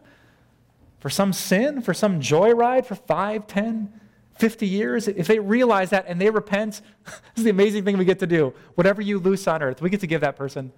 for 1.00 1.10
some 1.10 1.34
sin, 1.34 1.82
for 1.82 1.94
some 1.94 2.20
joyride 2.20 2.86
for 2.86 2.96
5, 2.96 3.48
10, 3.48 4.00
50 4.36 4.68
years, 4.68 5.08
if 5.08 5.28
they 5.28 5.40
realize 5.40 5.92
that 5.92 6.06
and 6.08 6.20
they 6.20 6.30
repent, 6.30 6.82
this 7.06 7.14
is 7.38 7.44
the 7.44 7.50
amazing 7.50 7.86
thing 7.86 7.98
we 7.98 8.06
get 8.06 8.20
to 8.20 8.28
do. 8.28 8.54
Whatever 8.76 9.02
you 9.02 9.20
loose 9.20 9.48
on 9.48 9.62
earth, 9.62 9.82
we 9.82 9.90
get 9.90 10.00
to 10.00 10.08
give 10.08 10.22
that 10.22 10.36
person 10.36 10.72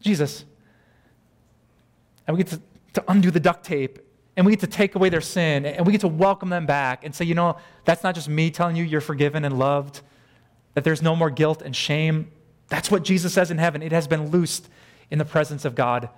Jesus. 0.00 0.44
And 2.26 2.36
we 2.36 2.42
get 2.42 2.52
to, 2.52 2.60
to 2.94 3.04
undo 3.08 3.30
the 3.30 3.40
duct 3.40 3.64
tape 3.64 3.98
and 4.40 4.46
we 4.46 4.52
get 4.52 4.60
to 4.60 4.66
take 4.66 4.94
away 4.94 5.10
their 5.10 5.20
sin 5.20 5.66
and 5.66 5.84
we 5.84 5.92
get 5.92 6.00
to 6.00 6.08
welcome 6.08 6.48
them 6.48 6.64
back 6.64 7.04
and 7.04 7.14
say, 7.14 7.26
you 7.26 7.34
know, 7.34 7.58
that's 7.84 8.02
not 8.02 8.14
just 8.14 8.26
me 8.26 8.50
telling 8.50 8.74
you 8.74 8.82
you're 8.82 9.02
forgiven 9.02 9.44
and 9.44 9.58
loved, 9.58 10.00
that 10.72 10.82
there's 10.82 11.02
no 11.02 11.14
more 11.14 11.28
guilt 11.28 11.60
and 11.60 11.76
shame. 11.76 12.30
That's 12.68 12.90
what 12.90 13.02
Jesus 13.02 13.34
says 13.34 13.50
in 13.50 13.58
heaven. 13.58 13.82
It 13.82 13.92
has 13.92 14.08
been 14.08 14.30
loosed 14.30 14.70
in 15.10 15.18
the 15.18 15.26
presence 15.26 15.66
of 15.66 15.74
God 15.74 16.08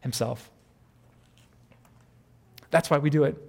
Himself. 0.00 0.50
That's 2.70 2.90
why 2.90 2.98
we 2.98 3.08
do 3.08 3.24
it. 3.24 3.42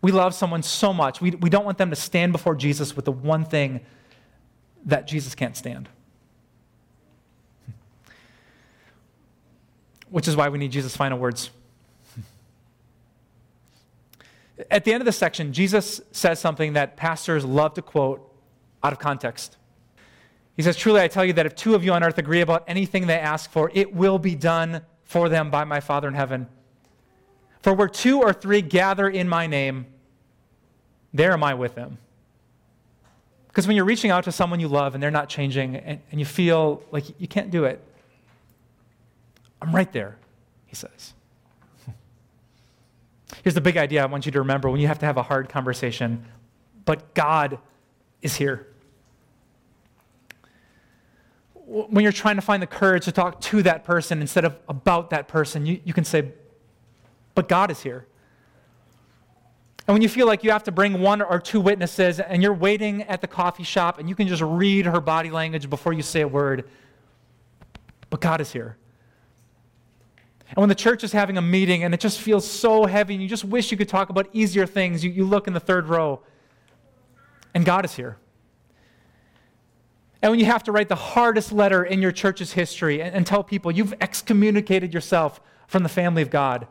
We 0.00 0.10
love 0.10 0.34
someone 0.34 0.64
so 0.64 0.92
much. 0.92 1.20
We, 1.20 1.30
we 1.30 1.50
don't 1.50 1.64
want 1.64 1.78
them 1.78 1.90
to 1.90 1.96
stand 1.96 2.32
before 2.32 2.56
Jesus 2.56 2.96
with 2.96 3.04
the 3.04 3.12
one 3.12 3.44
thing 3.44 3.82
that 4.86 5.06
Jesus 5.06 5.36
can't 5.36 5.56
stand. 5.56 5.88
Which 10.10 10.26
is 10.26 10.34
why 10.34 10.48
we 10.48 10.58
need 10.58 10.72
Jesus' 10.72 10.96
final 10.96 11.20
words. 11.20 11.50
At 14.72 14.84
the 14.84 14.92
end 14.94 15.02
of 15.02 15.04
the 15.04 15.12
section, 15.12 15.52
Jesus 15.52 16.00
says 16.12 16.40
something 16.40 16.72
that 16.72 16.96
pastors 16.96 17.44
love 17.44 17.74
to 17.74 17.82
quote 17.82 18.26
out 18.82 18.94
of 18.94 18.98
context. 18.98 19.58
He 20.56 20.62
says, 20.62 20.78
Truly, 20.78 21.02
I 21.02 21.08
tell 21.08 21.26
you 21.26 21.34
that 21.34 21.44
if 21.44 21.54
two 21.54 21.74
of 21.74 21.84
you 21.84 21.92
on 21.92 22.02
earth 22.02 22.16
agree 22.16 22.40
about 22.40 22.64
anything 22.66 23.06
they 23.06 23.18
ask 23.18 23.50
for, 23.50 23.70
it 23.74 23.94
will 23.94 24.18
be 24.18 24.34
done 24.34 24.80
for 25.04 25.28
them 25.28 25.50
by 25.50 25.64
my 25.64 25.80
Father 25.80 26.08
in 26.08 26.14
heaven. 26.14 26.48
For 27.60 27.74
where 27.74 27.86
two 27.86 28.20
or 28.20 28.32
three 28.32 28.62
gather 28.62 29.10
in 29.10 29.28
my 29.28 29.46
name, 29.46 29.84
there 31.12 31.32
am 31.32 31.44
I 31.44 31.52
with 31.52 31.74
them. 31.74 31.98
Because 33.48 33.66
when 33.66 33.76
you're 33.76 33.84
reaching 33.84 34.10
out 34.10 34.24
to 34.24 34.32
someone 34.32 34.58
you 34.58 34.68
love 34.68 34.94
and 34.94 35.02
they're 35.02 35.10
not 35.10 35.28
changing 35.28 35.76
and, 35.76 36.00
and 36.10 36.18
you 36.18 36.24
feel 36.24 36.82
like 36.90 37.20
you 37.20 37.28
can't 37.28 37.50
do 37.50 37.64
it, 37.64 37.84
I'm 39.60 39.74
right 39.76 39.92
there, 39.92 40.16
he 40.64 40.74
says. 40.74 41.12
Here's 43.42 43.54
the 43.54 43.60
big 43.60 43.76
idea 43.76 44.02
I 44.02 44.06
want 44.06 44.24
you 44.24 44.32
to 44.32 44.38
remember 44.38 44.70
when 44.70 44.80
you 44.80 44.86
have 44.86 44.98
to 45.00 45.06
have 45.06 45.16
a 45.16 45.22
hard 45.22 45.48
conversation. 45.48 46.24
But 46.84 47.14
God 47.14 47.58
is 48.22 48.36
here. 48.36 48.68
When 51.64 52.02
you're 52.02 52.12
trying 52.12 52.36
to 52.36 52.42
find 52.42 52.62
the 52.62 52.66
courage 52.66 53.04
to 53.04 53.12
talk 53.12 53.40
to 53.40 53.62
that 53.62 53.84
person 53.84 54.20
instead 54.20 54.44
of 54.44 54.56
about 54.68 55.10
that 55.10 55.28
person, 55.28 55.66
you, 55.66 55.80
you 55.84 55.92
can 55.92 56.04
say, 56.04 56.32
but 57.34 57.48
God 57.48 57.70
is 57.70 57.80
here. 57.80 58.06
And 59.86 59.94
when 59.94 60.02
you 60.02 60.08
feel 60.08 60.26
like 60.26 60.44
you 60.44 60.50
have 60.50 60.64
to 60.64 60.72
bring 60.72 61.00
one 61.00 61.20
or 61.20 61.40
two 61.40 61.60
witnesses 61.60 62.20
and 62.20 62.42
you're 62.42 62.54
waiting 62.54 63.02
at 63.04 63.20
the 63.20 63.26
coffee 63.26 63.64
shop 63.64 63.98
and 63.98 64.08
you 64.08 64.14
can 64.14 64.28
just 64.28 64.42
read 64.42 64.86
her 64.86 65.00
body 65.00 65.30
language 65.30 65.68
before 65.68 65.92
you 65.92 66.02
say 66.02 66.20
a 66.20 66.28
word, 66.28 66.68
but 68.10 68.20
God 68.20 68.40
is 68.40 68.52
here. 68.52 68.76
And 70.54 70.60
when 70.60 70.68
the 70.68 70.74
church 70.74 71.02
is 71.02 71.12
having 71.12 71.38
a 71.38 71.42
meeting 71.42 71.82
and 71.82 71.94
it 71.94 72.00
just 72.00 72.20
feels 72.20 72.46
so 72.46 72.84
heavy 72.84 73.14
and 73.14 73.22
you 73.22 73.28
just 73.28 73.44
wish 73.44 73.70
you 73.70 73.78
could 73.78 73.88
talk 73.88 74.10
about 74.10 74.28
easier 74.34 74.66
things, 74.66 75.02
you, 75.02 75.10
you 75.10 75.24
look 75.24 75.46
in 75.46 75.54
the 75.54 75.60
third 75.60 75.88
row 75.88 76.20
and 77.54 77.64
God 77.64 77.86
is 77.86 77.94
here. 77.94 78.18
And 80.20 80.30
when 80.30 80.38
you 80.38 80.44
have 80.44 80.62
to 80.64 80.72
write 80.72 80.90
the 80.90 80.94
hardest 80.94 81.52
letter 81.52 81.82
in 81.82 82.02
your 82.02 82.12
church's 82.12 82.52
history 82.52 83.00
and, 83.00 83.14
and 83.14 83.26
tell 83.26 83.42
people 83.42 83.72
you've 83.72 83.94
excommunicated 84.00 84.92
yourself 84.92 85.40
from 85.66 85.82
the 85.82 85.88
family 85.88 86.20
of 86.20 86.28
God. 86.28 86.66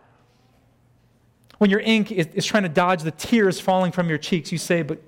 When 1.57 1.71
your 1.71 1.79
ink 1.79 2.11
is, 2.11 2.27
is 2.27 2.45
trying 2.45 2.63
to 2.63 2.69
dodge 2.69 3.01
the 3.01 3.11
tears 3.11 3.59
falling 3.59 3.91
from 3.91 4.09
your 4.09 4.19
cheeks, 4.19 4.51
you 4.51 4.59
say, 4.59 4.83
but, 4.83 5.01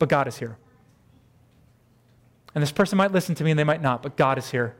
but 0.00 0.08
God 0.08 0.26
is 0.26 0.38
here. 0.38 0.58
And 2.52 2.60
this 2.60 2.72
person 2.72 2.98
might 2.98 3.12
listen 3.12 3.36
to 3.36 3.44
me 3.44 3.52
and 3.52 3.58
they 3.58 3.64
might 3.64 3.80
not, 3.80 4.02
but 4.02 4.16
God 4.16 4.38
is 4.38 4.50
here. 4.50 4.74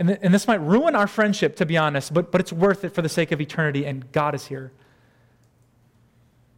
And, 0.00 0.08
th- 0.08 0.20
and 0.22 0.32
this 0.32 0.48
might 0.48 0.62
ruin 0.62 0.96
our 0.96 1.06
friendship, 1.06 1.56
to 1.56 1.66
be 1.66 1.76
honest, 1.76 2.14
but, 2.14 2.32
but 2.32 2.40
it's 2.40 2.54
worth 2.54 2.84
it 2.84 2.94
for 2.94 3.02
the 3.02 3.08
sake 3.08 3.32
of 3.32 3.40
eternity, 3.40 3.84
and 3.84 4.10
God 4.12 4.34
is 4.34 4.46
here. 4.46 4.72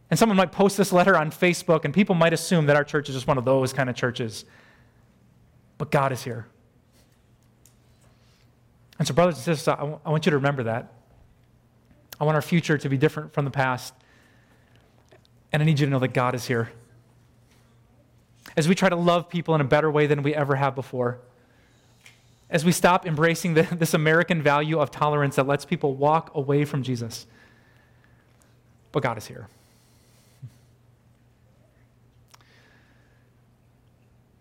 And 0.09 0.17
someone 0.17 0.37
might 0.37 0.53
post 0.53 0.77
this 0.77 0.93
letter 0.93 1.17
on 1.17 1.29
Facebook, 1.29 1.83
and 1.83 1.93
people 1.93 2.15
might 2.15 2.31
assume 2.31 2.67
that 2.67 2.77
our 2.77 2.85
church 2.85 3.09
is 3.09 3.15
just 3.15 3.27
one 3.27 3.37
of 3.37 3.43
those 3.43 3.73
kind 3.73 3.89
of 3.89 3.97
churches. 3.97 4.45
But 5.77 5.91
God 5.91 6.13
is 6.13 6.23
here. 6.23 6.47
And 8.97 9.05
so, 9.05 9.13
brothers 9.13 9.35
and 9.35 9.43
sisters, 9.43 9.67
I, 9.67 9.75
w- 9.75 9.99
I 10.05 10.09
want 10.09 10.25
you 10.25 10.29
to 10.29 10.37
remember 10.37 10.63
that. 10.63 10.93
I 12.21 12.23
want 12.23 12.35
our 12.35 12.41
future 12.41 12.77
to 12.77 12.87
be 12.87 12.97
different 12.97 13.33
from 13.33 13.43
the 13.43 13.51
past. 13.51 13.93
And 15.51 15.61
I 15.61 15.65
need 15.65 15.81
you 15.81 15.85
to 15.85 15.91
know 15.91 15.99
that 15.99 16.13
God 16.13 16.33
is 16.33 16.47
here. 16.47 16.71
As 18.55 18.69
we 18.69 18.75
try 18.75 18.87
to 18.87 18.95
love 18.95 19.27
people 19.27 19.53
in 19.53 19.59
a 19.59 19.65
better 19.65 19.91
way 19.91 20.07
than 20.07 20.23
we 20.23 20.33
ever 20.33 20.55
have 20.55 20.75
before, 20.75 21.19
as 22.53 22.63
we 22.63 22.71
stop 22.71 23.05
embracing 23.07 23.55
the, 23.55 23.63
this 23.71 23.93
American 23.95 24.41
value 24.41 24.79
of 24.79 24.91
tolerance 24.91 25.35
that 25.35 25.47
lets 25.47 25.65
people 25.65 25.95
walk 25.95 26.31
away 26.35 26.63
from 26.63 26.83
Jesus. 26.83 27.25
But 28.93 29.01
God 29.01 29.17
is 29.17 29.25
here. 29.25 29.49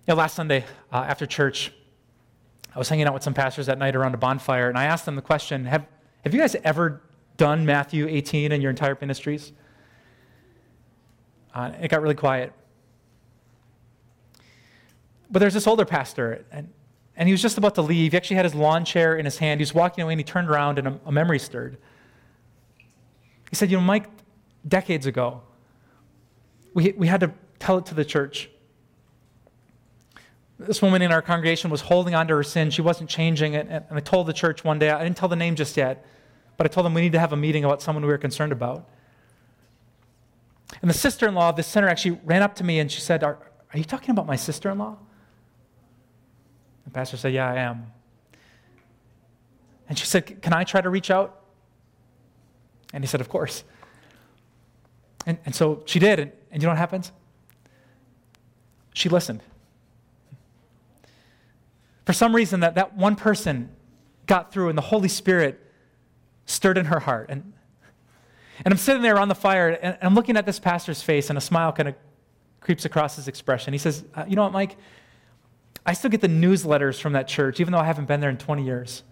You 0.06 0.08
know, 0.08 0.14
last 0.14 0.34
Sunday 0.34 0.66
uh, 0.92 1.06
after 1.08 1.24
church, 1.24 1.72
I 2.74 2.78
was 2.78 2.88
hanging 2.88 3.06
out 3.06 3.14
with 3.14 3.22
some 3.22 3.34
pastors 3.34 3.66
that 3.66 3.78
night 3.78 3.96
around 3.96 4.14
a 4.14 4.18
bonfire, 4.18 4.68
and 4.68 4.76
I 4.76 4.84
asked 4.84 5.06
them 5.06 5.16
the 5.16 5.22
question 5.22 5.64
Have, 5.64 5.86
have 6.24 6.34
you 6.34 6.40
guys 6.40 6.54
ever 6.64 7.00
done 7.38 7.64
Matthew 7.64 8.06
18 8.08 8.52
in 8.52 8.60
your 8.60 8.70
entire 8.70 8.96
ministries? 9.00 9.52
Uh, 11.54 11.70
it 11.80 11.88
got 11.88 12.02
really 12.02 12.14
quiet. 12.14 12.52
But 15.30 15.38
there's 15.38 15.54
this 15.54 15.66
older 15.66 15.86
pastor, 15.86 16.44
and, 16.52 16.68
and 17.16 17.28
he 17.28 17.32
was 17.32 17.42
just 17.42 17.58
about 17.58 17.74
to 17.74 17.82
leave. 17.82 18.12
He 18.12 18.16
actually 18.16 18.36
had 18.36 18.44
his 18.44 18.54
lawn 18.54 18.84
chair 18.84 19.16
in 19.16 19.24
his 19.24 19.38
hand. 19.38 19.60
He 19.60 19.62
was 19.62 19.74
walking 19.74 20.02
away, 20.02 20.14
and 20.14 20.20
he 20.20 20.24
turned 20.24 20.48
around, 20.48 20.78
and 20.78 20.88
a, 20.88 21.00
a 21.06 21.12
memory 21.12 21.38
stirred. 21.38 21.76
He 23.50 23.56
said, 23.56 23.70
You 23.70 23.76
know, 23.76 23.82
Mike, 23.82 24.08
decades 24.66 25.06
ago, 25.06 25.42
we, 26.74 26.92
we 26.92 27.06
had 27.06 27.20
to 27.20 27.32
tell 27.58 27.78
it 27.78 27.86
to 27.86 27.94
the 27.94 28.04
church. 28.04 28.48
This 30.58 30.80
woman 30.80 31.02
in 31.02 31.12
our 31.12 31.22
congregation 31.22 31.70
was 31.70 31.82
holding 31.82 32.14
on 32.14 32.28
to 32.28 32.36
her 32.36 32.42
sin. 32.42 32.70
She 32.70 32.82
wasn't 32.82 33.10
changing 33.10 33.54
it. 33.54 33.66
And 33.68 33.84
I 33.90 34.00
told 34.00 34.26
the 34.26 34.32
church 34.32 34.64
one 34.64 34.78
day, 34.78 34.90
I 34.90 35.02
didn't 35.02 35.16
tell 35.16 35.28
the 35.28 35.36
name 35.36 35.56
just 35.56 35.76
yet, 35.76 36.06
but 36.56 36.66
I 36.66 36.68
told 36.68 36.86
them 36.86 36.94
we 36.94 37.02
need 37.02 37.12
to 37.12 37.18
have 37.18 37.32
a 37.32 37.36
meeting 37.36 37.64
about 37.64 37.82
someone 37.82 38.04
we 38.04 38.10
were 38.10 38.18
concerned 38.18 38.52
about. 38.52 38.88
And 40.80 40.88
the 40.88 40.94
sister 40.94 41.28
in 41.28 41.34
law 41.34 41.50
of 41.50 41.56
this 41.56 41.66
center 41.66 41.88
actually 41.88 42.20
ran 42.24 42.42
up 42.42 42.54
to 42.56 42.64
me 42.64 42.78
and 42.78 42.90
she 42.90 43.00
said, 43.00 43.22
Are, 43.22 43.38
are 43.74 43.78
you 43.78 43.84
talking 43.84 44.10
about 44.10 44.26
my 44.26 44.36
sister 44.36 44.70
in 44.70 44.78
law? 44.78 44.96
The 46.84 46.90
pastor 46.90 47.16
said, 47.16 47.32
Yeah, 47.32 47.50
I 47.50 47.56
am. 47.56 47.86
And 49.88 49.98
she 49.98 50.06
said, 50.06 50.42
Can 50.42 50.52
I 50.52 50.64
try 50.64 50.80
to 50.80 50.90
reach 50.90 51.10
out? 51.10 51.40
And 52.92 53.02
he 53.02 53.08
said, 53.08 53.20
Of 53.20 53.28
course. 53.28 53.64
And, 55.26 55.38
and 55.44 55.54
so 55.54 55.82
she 55.86 55.98
did. 55.98 56.18
And, 56.18 56.32
and 56.50 56.62
you 56.62 56.66
know 56.66 56.72
what 56.72 56.78
happens? 56.78 57.12
She 58.94 59.08
listened. 59.08 59.42
For 62.04 62.12
some 62.12 62.34
reason, 62.34 62.60
that, 62.60 62.74
that 62.74 62.96
one 62.96 63.16
person 63.16 63.70
got 64.26 64.52
through 64.52 64.68
and 64.68 64.76
the 64.76 64.82
Holy 64.82 65.08
Spirit 65.08 65.60
stirred 66.46 66.76
in 66.76 66.86
her 66.86 67.00
heart. 67.00 67.26
And, 67.28 67.52
and 68.64 68.72
I'm 68.72 68.78
sitting 68.78 69.02
there 69.02 69.14
around 69.14 69.28
the 69.28 69.34
fire 69.34 69.68
and 69.70 69.96
I'm 70.02 70.14
looking 70.14 70.36
at 70.36 70.44
this 70.44 70.58
pastor's 70.58 71.02
face 71.02 71.28
and 71.28 71.38
a 71.38 71.40
smile 71.40 71.72
kind 71.72 71.88
of 71.88 71.94
creeps 72.60 72.84
across 72.84 73.16
his 73.16 73.28
expression. 73.28 73.72
He 73.72 73.78
says, 73.78 74.04
uh, 74.14 74.24
You 74.26 74.36
know 74.36 74.42
what, 74.42 74.52
Mike? 74.52 74.76
I 75.84 75.94
still 75.94 76.10
get 76.10 76.20
the 76.20 76.28
newsletters 76.28 77.00
from 77.00 77.14
that 77.14 77.26
church, 77.26 77.58
even 77.60 77.72
though 77.72 77.78
I 77.78 77.84
haven't 77.84 78.06
been 78.06 78.20
there 78.20 78.30
in 78.30 78.38
20 78.38 78.64
years. 78.64 79.02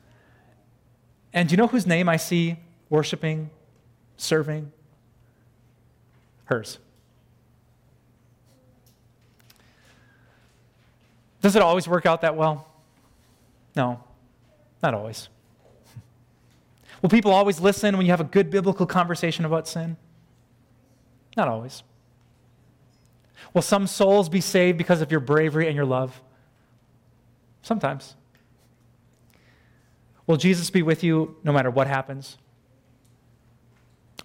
And 1.33 1.49
do 1.49 1.53
you 1.53 1.57
know 1.57 1.67
whose 1.67 1.87
name 1.87 2.09
I 2.09 2.17
see 2.17 2.57
worshiping, 2.89 3.51
serving? 4.17 4.71
Hers. 6.45 6.79
Does 11.41 11.57
it 11.57 11.63
always 11.63 11.89
work 11.89 12.07
out 12.07 12.21
that 12.21 12.37
well? 12.37 12.69
No, 13.75 14.03
not 14.83 14.95
always. 14.95 15.29
Will 17.03 17.09
people 17.09 17.33
always 17.33 17.61
listen 17.61 17.97
when 17.97 18.05
you 18.05 18.13
have 18.13 18.21
a 18.21 18.25
good 18.25 18.51
biblical 18.51 18.87
conversation 18.87 19.45
about 19.45 19.67
sin? 19.67 19.97
Not 21.37 21.49
always. 21.49 21.83
Will 23.55 23.63
some 23.63 23.87
souls 23.87 24.29
be 24.29 24.41
saved 24.41 24.77
because 24.77 25.01
of 25.01 25.11
your 25.11 25.21
bravery 25.21 25.67
and 25.67 25.75
your 25.75 25.85
love? 25.85 26.21
Sometimes. 27.63 28.15
Will 30.27 30.37
Jesus 30.37 30.71
be 30.71 30.83
with 30.83 31.03
you 31.03 31.37
no 31.43 31.53
matter 31.53 31.71
what 31.71 31.87
happens? 31.87 32.39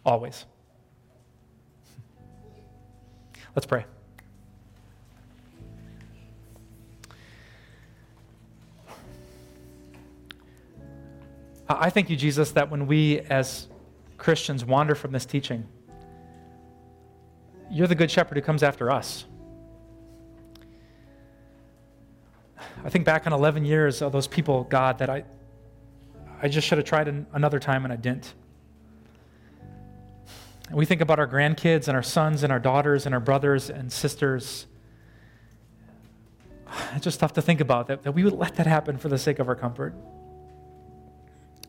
Always. 0.06 0.46
Let's 3.56 3.66
pray. 3.66 3.86
I 11.68 11.90
thank 11.90 12.12
you, 12.12 12.16
Jesus, 12.16 12.52
that 12.52 12.70
when 12.70 12.86
we 12.86 13.22
as 13.22 13.68
Christians 14.18 14.64
wander 14.64 14.94
from 14.94 15.12
this 15.12 15.26
teaching, 15.26 15.66
you're 17.72 17.88
the 17.88 17.96
good 17.96 18.12
shepherd 18.12 18.38
who 18.38 18.44
comes 18.44 18.62
after 18.62 18.92
us. 18.92 19.26
I 22.86 22.90
think 22.90 23.04
back 23.04 23.26
on 23.26 23.34
11 23.34 23.66
years 23.66 24.04
of 24.04 24.12
those 24.12 24.28
people, 24.28 24.64
God, 24.66 25.00
that 25.00 25.10
I, 25.10 25.24
I 26.42 26.48
just 26.48 26.68
should 26.68 26.78
have 26.78 26.86
tried 26.86 27.08
an, 27.08 27.26
another 27.34 27.58
time 27.58 27.84
and 27.84 27.92
I 27.92 27.96
didn't. 27.96 28.36
And 30.68 30.78
we 30.78 30.86
think 30.86 31.02
about 31.02 31.18
our 31.18 31.28
grandkids 31.28 31.88
and 31.88 31.98
our 31.98 32.04
sons 32.04 32.44
and 32.44 32.54
our 32.54 32.60
daughters 32.60 33.08
and 33.08 33.16
our 33.16 33.20
brothers 33.20 33.72
and 33.72 33.92
sisters. 33.92 34.68
It's 36.94 37.04
just 37.04 37.20
tough 37.20 37.34
to 37.34 37.42
think 37.42 37.60
about 37.60 37.88
that, 37.88 38.04
that 38.04 38.12
we 38.12 38.24
would 38.24 38.34
let 38.34 38.56
that 38.58 38.68
happen 38.68 38.98
for 38.98 39.10
the 39.10 39.18
sake 39.18 39.40
of 39.40 39.50
our 39.50 39.56
comfort. 39.56 39.96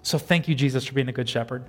So 0.03 0.19
thank 0.19 0.49
you, 0.49 0.55
Jesus, 0.55 0.85
for 0.85 0.93
being 0.93 1.09
a 1.09 1.13
good 1.13 1.31
shepherd. 1.31 1.65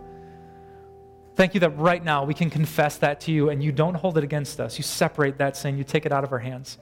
Thank 1.36 1.54
you 1.54 1.62
that 1.62 1.78
right 1.78 2.04
now 2.04 2.26
we 2.26 2.34
can 2.34 2.50
confess 2.50 2.98
that 2.98 3.22
to 3.22 3.32
you 3.32 3.50
and 3.50 3.64
you 3.64 3.72
don't 3.72 3.96
hold 3.96 4.18
it 4.18 4.26
against 4.26 4.60
us. 4.60 4.78
You 4.78 4.84
separate 4.84 5.38
that 5.38 5.56
sin, 5.56 5.78
you 5.78 5.86
take 5.86 6.06
it 6.06 6.12
out 6.12 6.26
of 6.26 6.34
our 6.34 6.40
hands. 6.40 6.78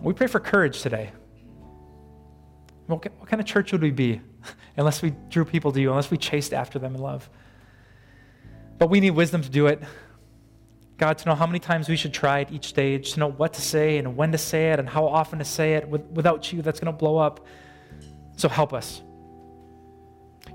We 0.00 0.12
pray 0.12 0.26
for 0.26 0.40
courage 0.40 0.82
today. 0.82 1.12
What, 2.86 3.02
kind 3.26 3.40
of 3.40 3.46
church 3.46 3.72
would 3.72 3.82
we 3.82 3.90
be 3.90 4.20
unless 4.76 5.00
we 5.00 5.14
drew 5.30 5.44
people 5.44 5.72
to 5.72 5.80
you, 5.80 5.90
unless 5.90 6.10
we 6.10 6.18
chased 6.18 6.52
after 6.52 6.78
them 6.78 6.94
in 6.94 7.00
love? 7.00 7.28
But 8.78 8.90
we 8.90 9.00
need 9.00 9.12
wisdom 9.12 9.42
to 9.42 9.48
do 9.48 9.66
it. 9.66 9.82
God, 10.96 11.18
to 11.18 11.28
know 11.28 11.34
how 11.34 11.46
many 11.46 11.58
times 11.58 11.88
we 11.88 11.96
should 11.96 12.12
try 12.12 12.42
at 12.42 12.52
each 12.52 12.66
stage, 12.66 13.14
to 13.14 13.20
know 13.20 13.30
what 13.30 13.54
to 13.54 13.62
say 13.62 13.98
and 13.98 14.16
when 14.16 14.32
to 14.32 14.38
say 14.38 14.70
it 14.70 14.78
and 14.78 14.88
how 14.88 15.06
often 15.06 15.38
to 15.38 15.44
say 15.44 15.74
it. 15.74 15.88
Without 15.88 16.52
you, 16.52 16.62
that's 16.62 16.78
going 16.78 16.92
to 16.92 16.96
blow 16.96 17.16
up. 17.16 17.46
So 18.36 18.48
help 18.48 18.72
us. 18.72 19.02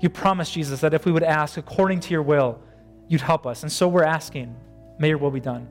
You 0.00 0.08
promised, 0.08 0.52
Jesus, 0.52 0.80
that 0.80 0.94
if 0.94 1.04
we 1.04 1.12
would 1.12 1.22
ask 1.22 1.56
according 1.56 2.00
to 2.00 2.10
your 2.10 2.22
will, 2.22 2.62
you'd 3.08 3.20
help 3.20 3.46
us. 3.46 3.62
And 3.62 3.72
so 3.72 3.88
we're 3.88 4.04
asking, 4.04 4.54
may 4.98 5.08
your 5.08 5.18
will 5.18 5.30
be 5.30 5.40
done. 5.40 5.68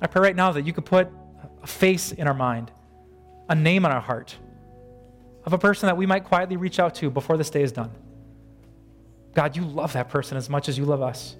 I 0.00 0.06
pray 0.08 0.22
right 0.22 0.36
now 0.36 0.50
that 0.52 0.66
you 0.66 0.72
could 0.72 0.86
put 0.86 1.08
a 1.62 1.66
face 1.66 2.12
in 2.12 2.26
our 2.26 2.34
mind, 2.34 2.70
a 3.48 3.54
name 3.54 3.84
on 3.84 3.92
our 3.92 4.00
heart 4.00 4.36
of 5.44 5.52
a 5.52 5.58
person 5.58 5.86
that 5.86 5.96
we 5.96 6.06
might 6.06 6.24
quietly 6.24 6.56
reach 6.56 6.78
out 6.78 6.94
to 6.96 7.10
before 7.10 7.36
this 7.36 7.50
day 7.50 7.62
is 7.62 7.72
done. 7.72 7.90
God, 9.34 9.56
you 9.56 9.64
love 9.64 9.94
that 9.94 10.08
person 10.08 10.36
as 10.36 10.48
much 10.48 10.68
as 10.68 10.78
you 10.78 10.84
love 10.84 11.02
us. 11.02 11.36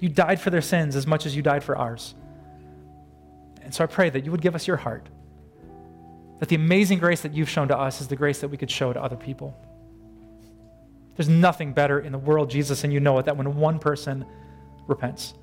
You 0.00 0.08
died 0.08 0.40
for 0.40 0.50
their 0.50 0.62
sins 0.62 0.96
as 0.96 1.06
much 1.06 1.26
as 1.26 1.36
you 1.36 1.42
died 1.42 1.62
for 1.62 1.76
ours. 1.76 2.14
And 3.62 3.74
so 3.74 3.84
I 3.84 3.86
pray 3.86 4.10
that 4.10 4.24
you 4.24 4.30
would 4.30 4.40
give 4.40 4.54
us 4.54 4.66
your 4.66 4.78
heart, 4.78 5.06
that 6.38 6.48
the 6.48 6.56
amazing 6.56 6.98
grace 6.98 7.20
that 7.22 7.34
you've 7.34 7.48
shown 7.48 7.68
to 7.68 7.78
us 7.78 8.00
is 8.00 8.08
the 8.08 8.16
grace 8.16 8.40
that 8.40 8.48
we 8.48 8.56
could 8.56 8.70
show 8.70 8.92
to 8.92 9.02
other 9.02 9.16
people. 9.16 9.56
There's 11.16 11.28
nothing 11.28 11.72
better 11.72 12.00
in 12.00 12.12
the 12.12 12.18
world, 12.18 12.48
Jesus, 12.48 12.84
and 12.84 12.92
you 12.92 13.00
know 13.00 13.18
it, 13.18 13.26
that 13.26 13.36
when 13.36 13.56
one 13.56 13.78
person 13.78 14.24
repents. 14.86 15.34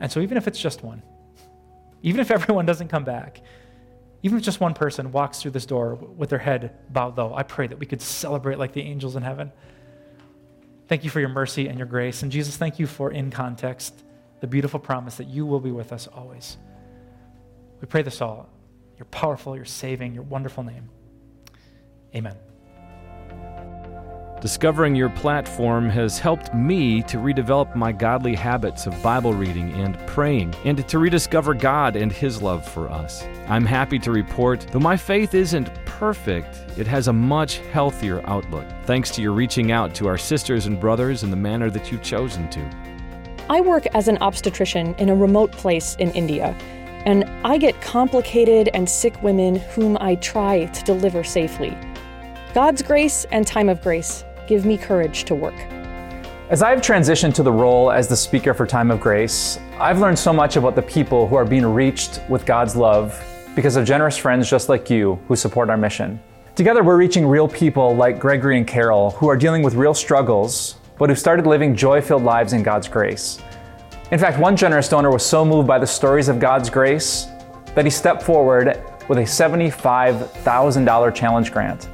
And 0.00 0.10
so, 0.10 0.20
even 0.20 0.36
if 0.36 0.46
it's 0.46 0.58
just 0.58 0.82
one, 0.82 1.02
even 2.02 2.20
if 2.20 2.30
everyone 2.30 2.66
doesn't 2.66 2.88
come 2.88 3.04
back, 3.04 3.40
even 4.22 4.38
if 4.38 4.44
just 4.44 4.60
one 4.60 4.74
person 4.74 5.10
walks 5.10 5.42
through 5.42 5.50
this 5.52 5.66
door 5.66 5.94
with 5.94 6.30
their 6.30 6.38
head 6.38 6.76
bowed 6.92 7.16
low, 7.16 7.34
I 7.34 7.42
pray 7.42 7.66
that 7.66 7.78
we 7.78 7.86
could 7.86 8.00
celebrate 8.00 8.58
like 8.58 8.72
the 8.72 8.82
angels 8.82 9.16
in 9.16 9.22
heaven. 9.22 9.52
Thank 10.88 11.04
you 11.04 11.10
for 11.10 11.20
your 11.20 11.28
mercy 11.28 11.68
and 11.68 11.78
your 11.78 11.86
grace. 11.86 12.22
And 12.22 12.30
Jesus, 12.30 12.56
thank 12.56 12.78
you 12.78 12.86
for, 12.86 13.10
in 13.10 13.30
context, 13.30 14.04
the 14.40 14.46
beautiful 14.46 14.78
promise 14.78 15.16
that 15.16 15.28
you 15.28 15.46
will 15.46 15.60
be 15.60 15.70
with 15.70 15.92
us 15.92 16.06
always. 16.06 16.56
We 17.80 17.86
pray 17.86 18.02
this 18.02 18.20
all. 18.20 18.48
You're 18.96 19.06
powerful, 19.06 19.56
you're 19.56 19.64
saving, 19.64 20.14
your 20.14 20.24
wonderful 20.24 20.62
name. 20.62 20.88
Amen. 22.14 22.36
Discovering 24.42 24.96
your 24.96 25.08
platform 25.08 25.88
has 25.90 26.18
helped 26.18 26.52
me 26.52 27.00
to 27.04 27.18
redevelop 27.18 27.76
my 27.76 27.92
godly 27.92 28.34
habits 28.34 28.88
of 28.88 29.00
Bible 29.00 29.32
reading 29.32 29.72
and 29.74 29.96
praying, 30.08 30.52
and 30.64 30.88
to 30.88 30.98
rediscover 30.98 31.54
God 31.54 31.94
and 31.94 32.10
His 32.10 32.42
love 32.42 32.66
for 32.66 32.90
us. 32.90 33.24
I'm 33.46 33.64
happy 33.64 34.00
to 34.00 34.10
report, 34.10 34.66
though 34.72 34.80
my 34.80 34.96
faith 34.96 35.34
isn't 35.34 35.72
perfect, 35.84 36.56
it 36.76 36.88
has 36.88 37.06
a 37.06 37.12
much 37.12 37.58
healthier 37.70 38.20
outlook, 38.28 38.66
thanks 38.82 39.12
to 39.12 39.22
your 39.22 39.30
reaching 39.30 39.70
out 39.70 39.94
to 39.94 40.08
our 40.08 40.18
sisters 40.18 40.66
and 40.66 40.80
brothers 40.80 41.22
in 41.22 41.30
the 41.30 41.36
manner 41.36 41.70
that 41.70 41.92
you've 41.92 42.02
chosen 42.02 42.50
to. 42.50 42.68
I 43.48 43.60
work 43.60 43.86
as 43.94 44.08
an 44.08 44.18
obstetrician 44.18 44.96
in 44.98 45.08
a 45.08 45.14
remote 45.14 45.52
place 45.52 45.94
in 46.00 46.10
India, 46.14 46.56
and 47.06 47.22
I 47.44 47.58
get 47.58 47.80
complicated 47.80 48.70
and 48.74 48.90
sick 48.90 49.22
women 49.22 49.54
whom 49.54 49.96
I 50.00 50.16
try 50.16 50.64
to 50.64 50.82
deliver 50.82 51.22
safely. 51.22 51.78
God's 52.54 52.82
grace 52.82 53.24
and 53.30 53.46
time 53.46 53.68
of 53.68 53.80
grace 53.80 54.24
give 54.52 54.66
me 54.66 54.76
courage 54.76 55.24
to 55.24 55.34
work. 55.34 55.54
As 56.50 56.62
I've 56.62 56.82
transitioned 56.82 57.32
to 57.36 57.42
the 57.42 57.50
role 57.50 57.90
as 57.90 58.06
the 58.06 58.14
speaker 58.14 58.52
for 58.52 58.66
Time 58.66 58.90
of 58.90 59.00
Grace, 59.00 59.58
I've 59.80 59.98
learned 59.98 60.18
so 60.18 60.30
much 60.30 60.56
about 60.56 60.74
the 60.74 60.82
people 60.82 61.26
who 61.26 61.36
are 61.36 61.46
being 61.46 61.64
reached 61.64 62.20
with 62.28 62.44
God's 62.44 62.76
love 62.76 63.18
because 63.56 63.76
of 63.76 63.86
generous 63.86 64.18
friends 64.18 64.50
just 64.50 64.68
like 64.68 64.90
you 64.90 65.18
who 65.26 65.36
support 65.36 65.70
our 65.70 65.78
mission. 65.78 66.20
Together, 66.54 66.82
we're 66.82 66.98
reaching 66.98 67.26
real 67.26 67.48
people 67.48 67.96
like 67.96 68.18
Gregory 68.18 68.58
and 68.58 68.66
Carol 68.66 69.12
who 69.12 69.26
are 69.26 69.38
dealing 69.38 69.62
with 69.62 69.72
real 69.72 69.94
struggles, 69.94 70.76
but 70.98 71.08
who 71.08 71.16
started 71.16 71.46
living 71.46 71.74
joy 71.74 72.02
filled 72.02 72.22
lives 72.22 72.52
in 72.52 72.62
God's 72.62 72.88
grace. 72.88 73.38
In 74.10 74.18
fact, 74.18 74.38
one 74.38 74.54
generous 74.54 74.90
donor 74.90 75.10
was 75.10 75.24
so 75.24 75.46
moved 75.46 75.66
by 75.66 75.78
the 75.78 75.86
stories 75.86 76.28
of 76.28 76.38
God's 76.38 76.68
grace 76.68 77.26
that 77.74 77.86
he 77.86 77.90
stepped 77.90 78.22
forward 78.22 78.66
with 79.08 79.16
a 79.16 79.22
$75,000 79.22 81.14
challenge 81.14 81.50
grant. 81.50 81.88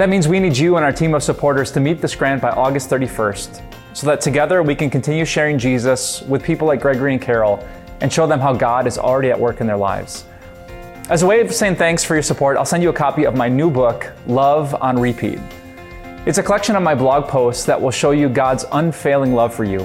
That 0.00 0.08
means 0.08 0.26
we 0.26 0.40
need 0.40 0.56
you 0.56 0.76
and 0.76 0.84
our 0.86 0.94
team 0.94 1.12
of 1.12 1.22
supporters 1.22 1.70
to 1.72 1.78
meet 1.78 2.00
this 2.00 2.14
grant 2.14 2.40
by 2.40 2.48
August 2.48 2.88
31st 2.88 3.60
so 3.92 4.06
that 4.06 4.22
together 4.22 4.62
we 4.62 4.74
can 4.74 4.88
continue 4.88 5.26
sharing 5.26 5.58
Jesus 5.58 6.22
with 6.22 6.42
people 6.42 6.66
like 6.66 6.80
Gregory 6.80 7.12
and 7.12 7.20
Carol 7.20 7.62
and 8.00 8.10
show 8.10 8.26
them 8.26 8.40
how 8.40 8.54
God 8.54 8.86
is 8.86 8.96
already 8.96 9.28
at 9.28 9.38
work 9.38 9.60
in 9.60 9.66
their 9.66 9.76
lives. 9.76 10.24
As 11.10 11.22
a 11.22 11.26
way 11.26 11.42
of 11.42 11.52
saying 11.52 11.76
thanks 11.76 12.02
for 12.02 12.14
your 12.14 12.22
support, 12.22 12.56
I'll 12.56 12.64
send 12.64 12.82
you 12.82 12.88
a 12.88 12.94
copy 12.94 13.24
of 13.24 13.36
my 13.36 13.46
new 13.46 13.70
book, 13.70 14.10
Love 14.26 14.74
on 14.76 14.98
Repeat. 14.98 15.38
It's 16.24 16.38
a 16.38 16.42
collection 16.42 16.76
of 16.76 16.82
my 16.82 16.94
blog 16.94 17.28
posts 17.28 17.66
that 17.66 17.78
will 17.78 17.90
show 17.90 18.12
you 18.12 18.30
God's 18.30 18.64
unfailing 18.72 19.34
love 19.34 19.52
for 19.52 19.64
you. 19.64 19.80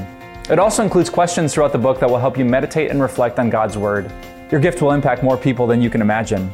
It 0.49 0.60
also 0.60 0.82
includes 0.82 1.10
questions 1.10 1.54
throughout 1.54 1.73
the 1.73 1.78
book 1.78 1.99
that 1.99 2.10
will 2.10 2.19
help 2.19 2.38
you 2.38 2.45
meditate 2.45 2.89
and 2.89 3.01
reflect 3.01 3.38
on 3.38 3.49
God's 3.49 3.78
Word. 3.78 4.10
Your 4.49 4.62
gift 4.62 4.82
will 4.82 4.91
impact 4.91 5.23
more 5.23 5.36
people 5.36 5.67
than 5.67 5.82
you 5.82 5.89
can 5.89 5.99
imagine. 5.99 6.54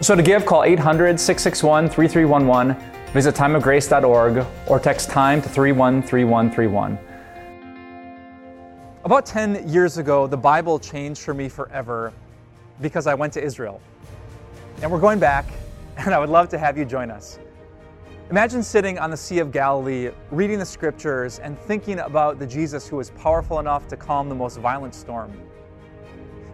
So 0.00 0.14
to 0.14 0.22
give, 0.22 0.46
call 0.46 0.62
800 0.62 1.18
661 1.18 1.90
3311 1.90 2.89
Visit 3.12 3.34
timeofgrace.org 3.34 4.46
or 4.68 4.78
text 4.78 5.10
time 5.10 5.42
to 5.42 5.48
313131. 5.48 6.96
About 9.02 9.26
10 9.26 9.68
years 9.68 9.98
ago, 9.98 10.28
the 10.28 10.36
Bible 10.36 10.78
changed 10.78 11.20
for 11.22 11.34
me 11.34 11.48
forever 11.48 12.12
because 12.80 13.08
I 13.08 13.14
went 13.14 13.32
to 13.32 13.42
Israel. 13.42 13.80
And 14.80 14.92
we're 14.92 15.00
going 15.00 15.18
back, 15.18 15.46
and 15.96 16.14
I 16.14 16.20
would 16.20 16.28
love 16.28 16.48
to 16.50 16.58
have 16.58 16.78
you 16.78 16.84
join 16.84 17.10
us. 17.10 17.40
Imagine 18.30 18.62
sitting 18.62 18.96
on 18.96 19.10
the 19.10 19.16
Sea 19.16 19.40
of 19.40 19.50
Galilee, 19.50 20.10
reading 20.30 20.60
the 20.60 20.64
scriptures, 20.64 21.40
and 21.40 21.58
thinking 21.58 21.98
about 21.98 22.38
the 22.38 22.46
Jesus 22.46 22.86
who 22.86 22.94
was 22.94 23.10
powerful 23.10 23.58
enough 23.58 23.88
to 23.88 23.96
calm 23.96 24.28
the 24.28 24.36
most 24.36 24.58
violent 24.58 24.94
storm. 24.94 25.32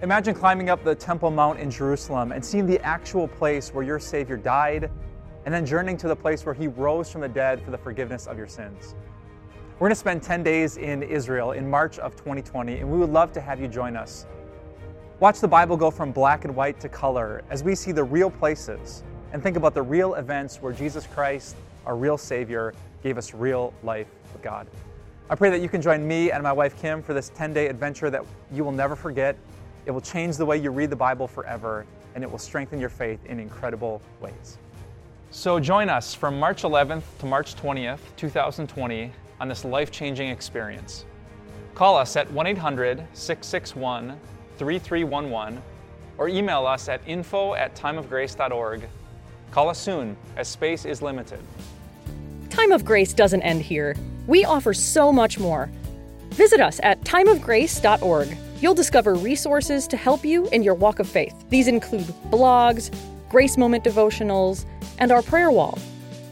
Imagine 0.00 0.34
climbing 0.34 0.70
up 0.70 0.82
the 0.84 0.94
Temple 0.94 1.30
Mount 1.30 1.60
in 1.60 1.70
Jerusalem 1.70 2.32
and 2.32 2.42
seeing 2.42 2.64
the 2.64 2.80
actual 2.80 3.28
place 3.28 3.74
where 3.74 3.84
your 3.84 3.98
Savior 3.98 4.38
died 4.38 4.90
and 5.46 5.54
then 5.54 5.64
journeying 5.64 5.96
to 5.96 6.08
the 6.08 6.16
place 6.16 6.44
where 6.44 6.54
he 6.54 6.66
rose 6.66 7.10
from 7.10 7.22
the 7.22 7.28
dead 7.28 7.62
for 7.62 7.70
the 7.70 7.78
forgiveness 7.78 8.26
of 8.26 8.36
your 8.36 8.48
sins. 8.48 8.96
We're 9.74 9.86
going 9.86 9.92
to 9.92 9.94
spend 9.94 10.22
10 10.22 10.42
days 10.42 10.76
in 10.76 11.04
Israel 11.04 11.52
in 11.52 11.70
March 11.70 12.00
of 12.00 12.16
2020, 12.16 12.78
and 12.78 12.90
we 12.90 12.98
would 12.98 13.10
love 13.10 13.32
to 13.32 13.40
have 13.40 13.60
you 13.60 13.68
join 13.68 13.96
us. 13.96 14.26
Watch 15.20 15.40
the 15.40 15.48
Bible 15.48 15.76
go 15.76 15.90
from 15.90 16.10
black 16.10 16.44
and 16.44 16.54
white 16.54 16.80
to 16.80 16.88
color 16.88 17.44
as 17.48 17.62
we 17.62 17.76
see 17.76 17.92
the 17.92 18.02
real 18.02 18.28
places 18.28 19.04
and 19.32 19.42
think 19.42 19.56
about 19.56 19.72
the 19.72 19.82
real 19.82 20.14
events 20.14 20.60
where 20.60 20.72
Jesus 20.72 21.06
Christ, 21.06 21.54
our 21.86 21.96
real 21.96 22.18
Savior, 22.18 22.74
gave 23.02 23.16
us 23.16 23.32
real 23.32 23.72
life 23.84 24.08
with 24.32 24.42
God. 24.42 24.66
I 25.30 25.36
pray 25.36 25.50
that 25.50 25.60
you 25.60 25.68
can 25.68 25.80
join 25.80 26.06
me 26.06 26.32
and 26.32 26.42
my 26.42 26.52
wife 26.52 26.76
Kim 26.80 27.02
for 27.02 27.14
this 27.14 27.30
10 27.34 27.52
day 27.52 27.68
adventure 27.68 28.10
that 28.10 28.24
you 28.52 28.64
will 28.64 28.72
never 28.72 28.96
forget. 28.96 29.36
It 29.84 29.92
will 29.92 30.00
change 30.00 30.36
the 30.36 30.46
way 30.46 30.58
you 30.58 30.70
read 30.70 30.90
the 30.90 30.96
Bible 30.96 31.28
forever, 31.28 31.86
and 32.14 32.24
it 32.24 32.30
will 32.30 32.38
strengthen 32.38 32.80
your 32.80 32.88
faith 32.88 33.24
in 33.26 33.38
incredible 33.38 34.02
ways. 34.20 34.58
So 35.36 35.60
join 35.60 35.90
us 35.90 36.14
from 36.14 36.40
March 36.40 36.62
11th 36.62 37.02
to 37.18 37.26
March 37.26 37.56
20th, 37.56 37.98
2020, 38.16 39.12
on 39.38 39.48
this 39.48 39.66
life 39.66 39.90
changing 39.90 40.30
experience. 40.30 41.04
Call 41.74 41.94
us 41.94 42.16
at 42.16 42.32
1 42.32 42.46
800 42.46 43.06
661 43.12 44.18
3311 44.56 45.62
or 46.16 46.30
email 46.30 46.66
us 46.66 46.88
at 46.88 47.02
info 47.06 47.52
at 47.52 47.76
timeofgrace.org. 47.76 48.88
Call 49.50 49.68
us 49.68 49.78
soon, 49.78 50.16
as 50.38 50.48
space 50.48 50.86
is 50.86 51.02
limited. 51.02 51.40
Time 52.48 52.72
of 52.72 52.86
Grace 52.86 53.12
doesn't 53.12 53.42
end 53.42 53.60
here. 53.60 53.94
We 54.26 54.46
offer 54.46 54.72
so 54.72 55.12
much 55.12 55.38
more. 55.38 55.70
Visit 56.30 56.60
us 56.60 56.80
at 56.82 57.02
timeofgrace.org. 57.02 58.34
You'll 58.62 58.72
discover 58.72 59.14
resources 59.14 59.86
to 59.88 59.98
help 59.98 60.24
you 60.24 60.48
in 60.48 60.62
your 60.62 60.72
walk 60.74 60.98
of 60.98 61.06
faith. 61.06 61.34
These 61.50 61.68
include 61.68 62.06
blogs, 62.30 62.90
Grace 63.36 63.58
Moment 63.58 63.84
devotionals, 63.84 64.64
and 64.98 65.12
our 65.12 65.20
prayer 65.20 65.50
wall. 65.50 65.78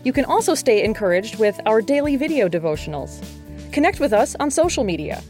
You 0.05 0.12
can 0.14 0.25
also 0.25 0.55
stay 0.55 0.83
encouraged 0.83 1.38
with 1.38 1.61
our 1.67 1.83
daily 1.83 2.17
video 2.17 2.49
devotionals. 2.49 3.23
Connect 3.73 4.01
with 4.01 4.14
us 4.14 4.35
on 4.40 4.51
social 4.51 4.85
media. 4.85 5.23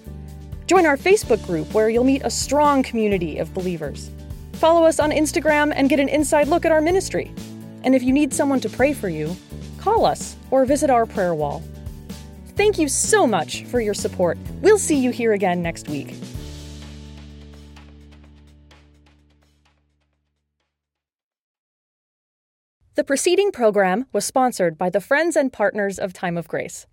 Join 0.68 0.86
our 0.86 0.96
Facebook 0.96 1.44
group 1.44 1.74
where 1.74 1.88
you'll 1.88 2.04
meet 2.04 2.22
a 2.22 2.30
strong 2.30 2.84
community 2.84 3.38
of 3.38 3.52
believers. 3.52 4.12
Follow 4.52 4.84
us 4.84 5.00
on 5.00 5.10
Instagram 5.10 5.72
and 5.74 5.88
get 5.90 5.98
an 5.98 6.08
inside 6.08 6.46
look 6.46 6.64
at 6.64 6.70
our 6.70 6.80
ministry. 6.80 7.34
And 7.82 7.92
if 7.92 8.04
you 8.04 8.12
need 8.12 8.32
someone 8.32 8.60
to 8.60 8.68
pray 8.68 8.92
for 8.92 9.08
you, 9.08 9.34
call 9.78 10.06
us 10.06 10.36
or 10.52 10.64
visit 10.66 10.90
our 10.90 11.06
prayer 11.06 11.34
wall. 11.34 11.60
Thank 12.54 12.78
you 12.78 12.86
so 12.86 13.26
much 13.26 13.64
for 13.64 13.80
your 13.80 13.94
support. 13.94 14.38
We'll 14.62 14.78
see 14.78 15.00
you 15.00 15.10
here 15.10 15.32
again 15.32 15.60
next 15.60 15.88
week. 15.88 16.14
The 22.96 23.02
preceding 23.02 23.50
program 23.50 24.06
was 24.12 24.24
sponsored 24.24 24.78
by 24.78 24.88
the 24.88 25.00
Friends 25.00 25.34
and 25.34 25.52
Partners 25.52 25.98
of 25.98 26.12
Time 26.12 26.36
of 26.36 26.46
Grace. 26.46 26.86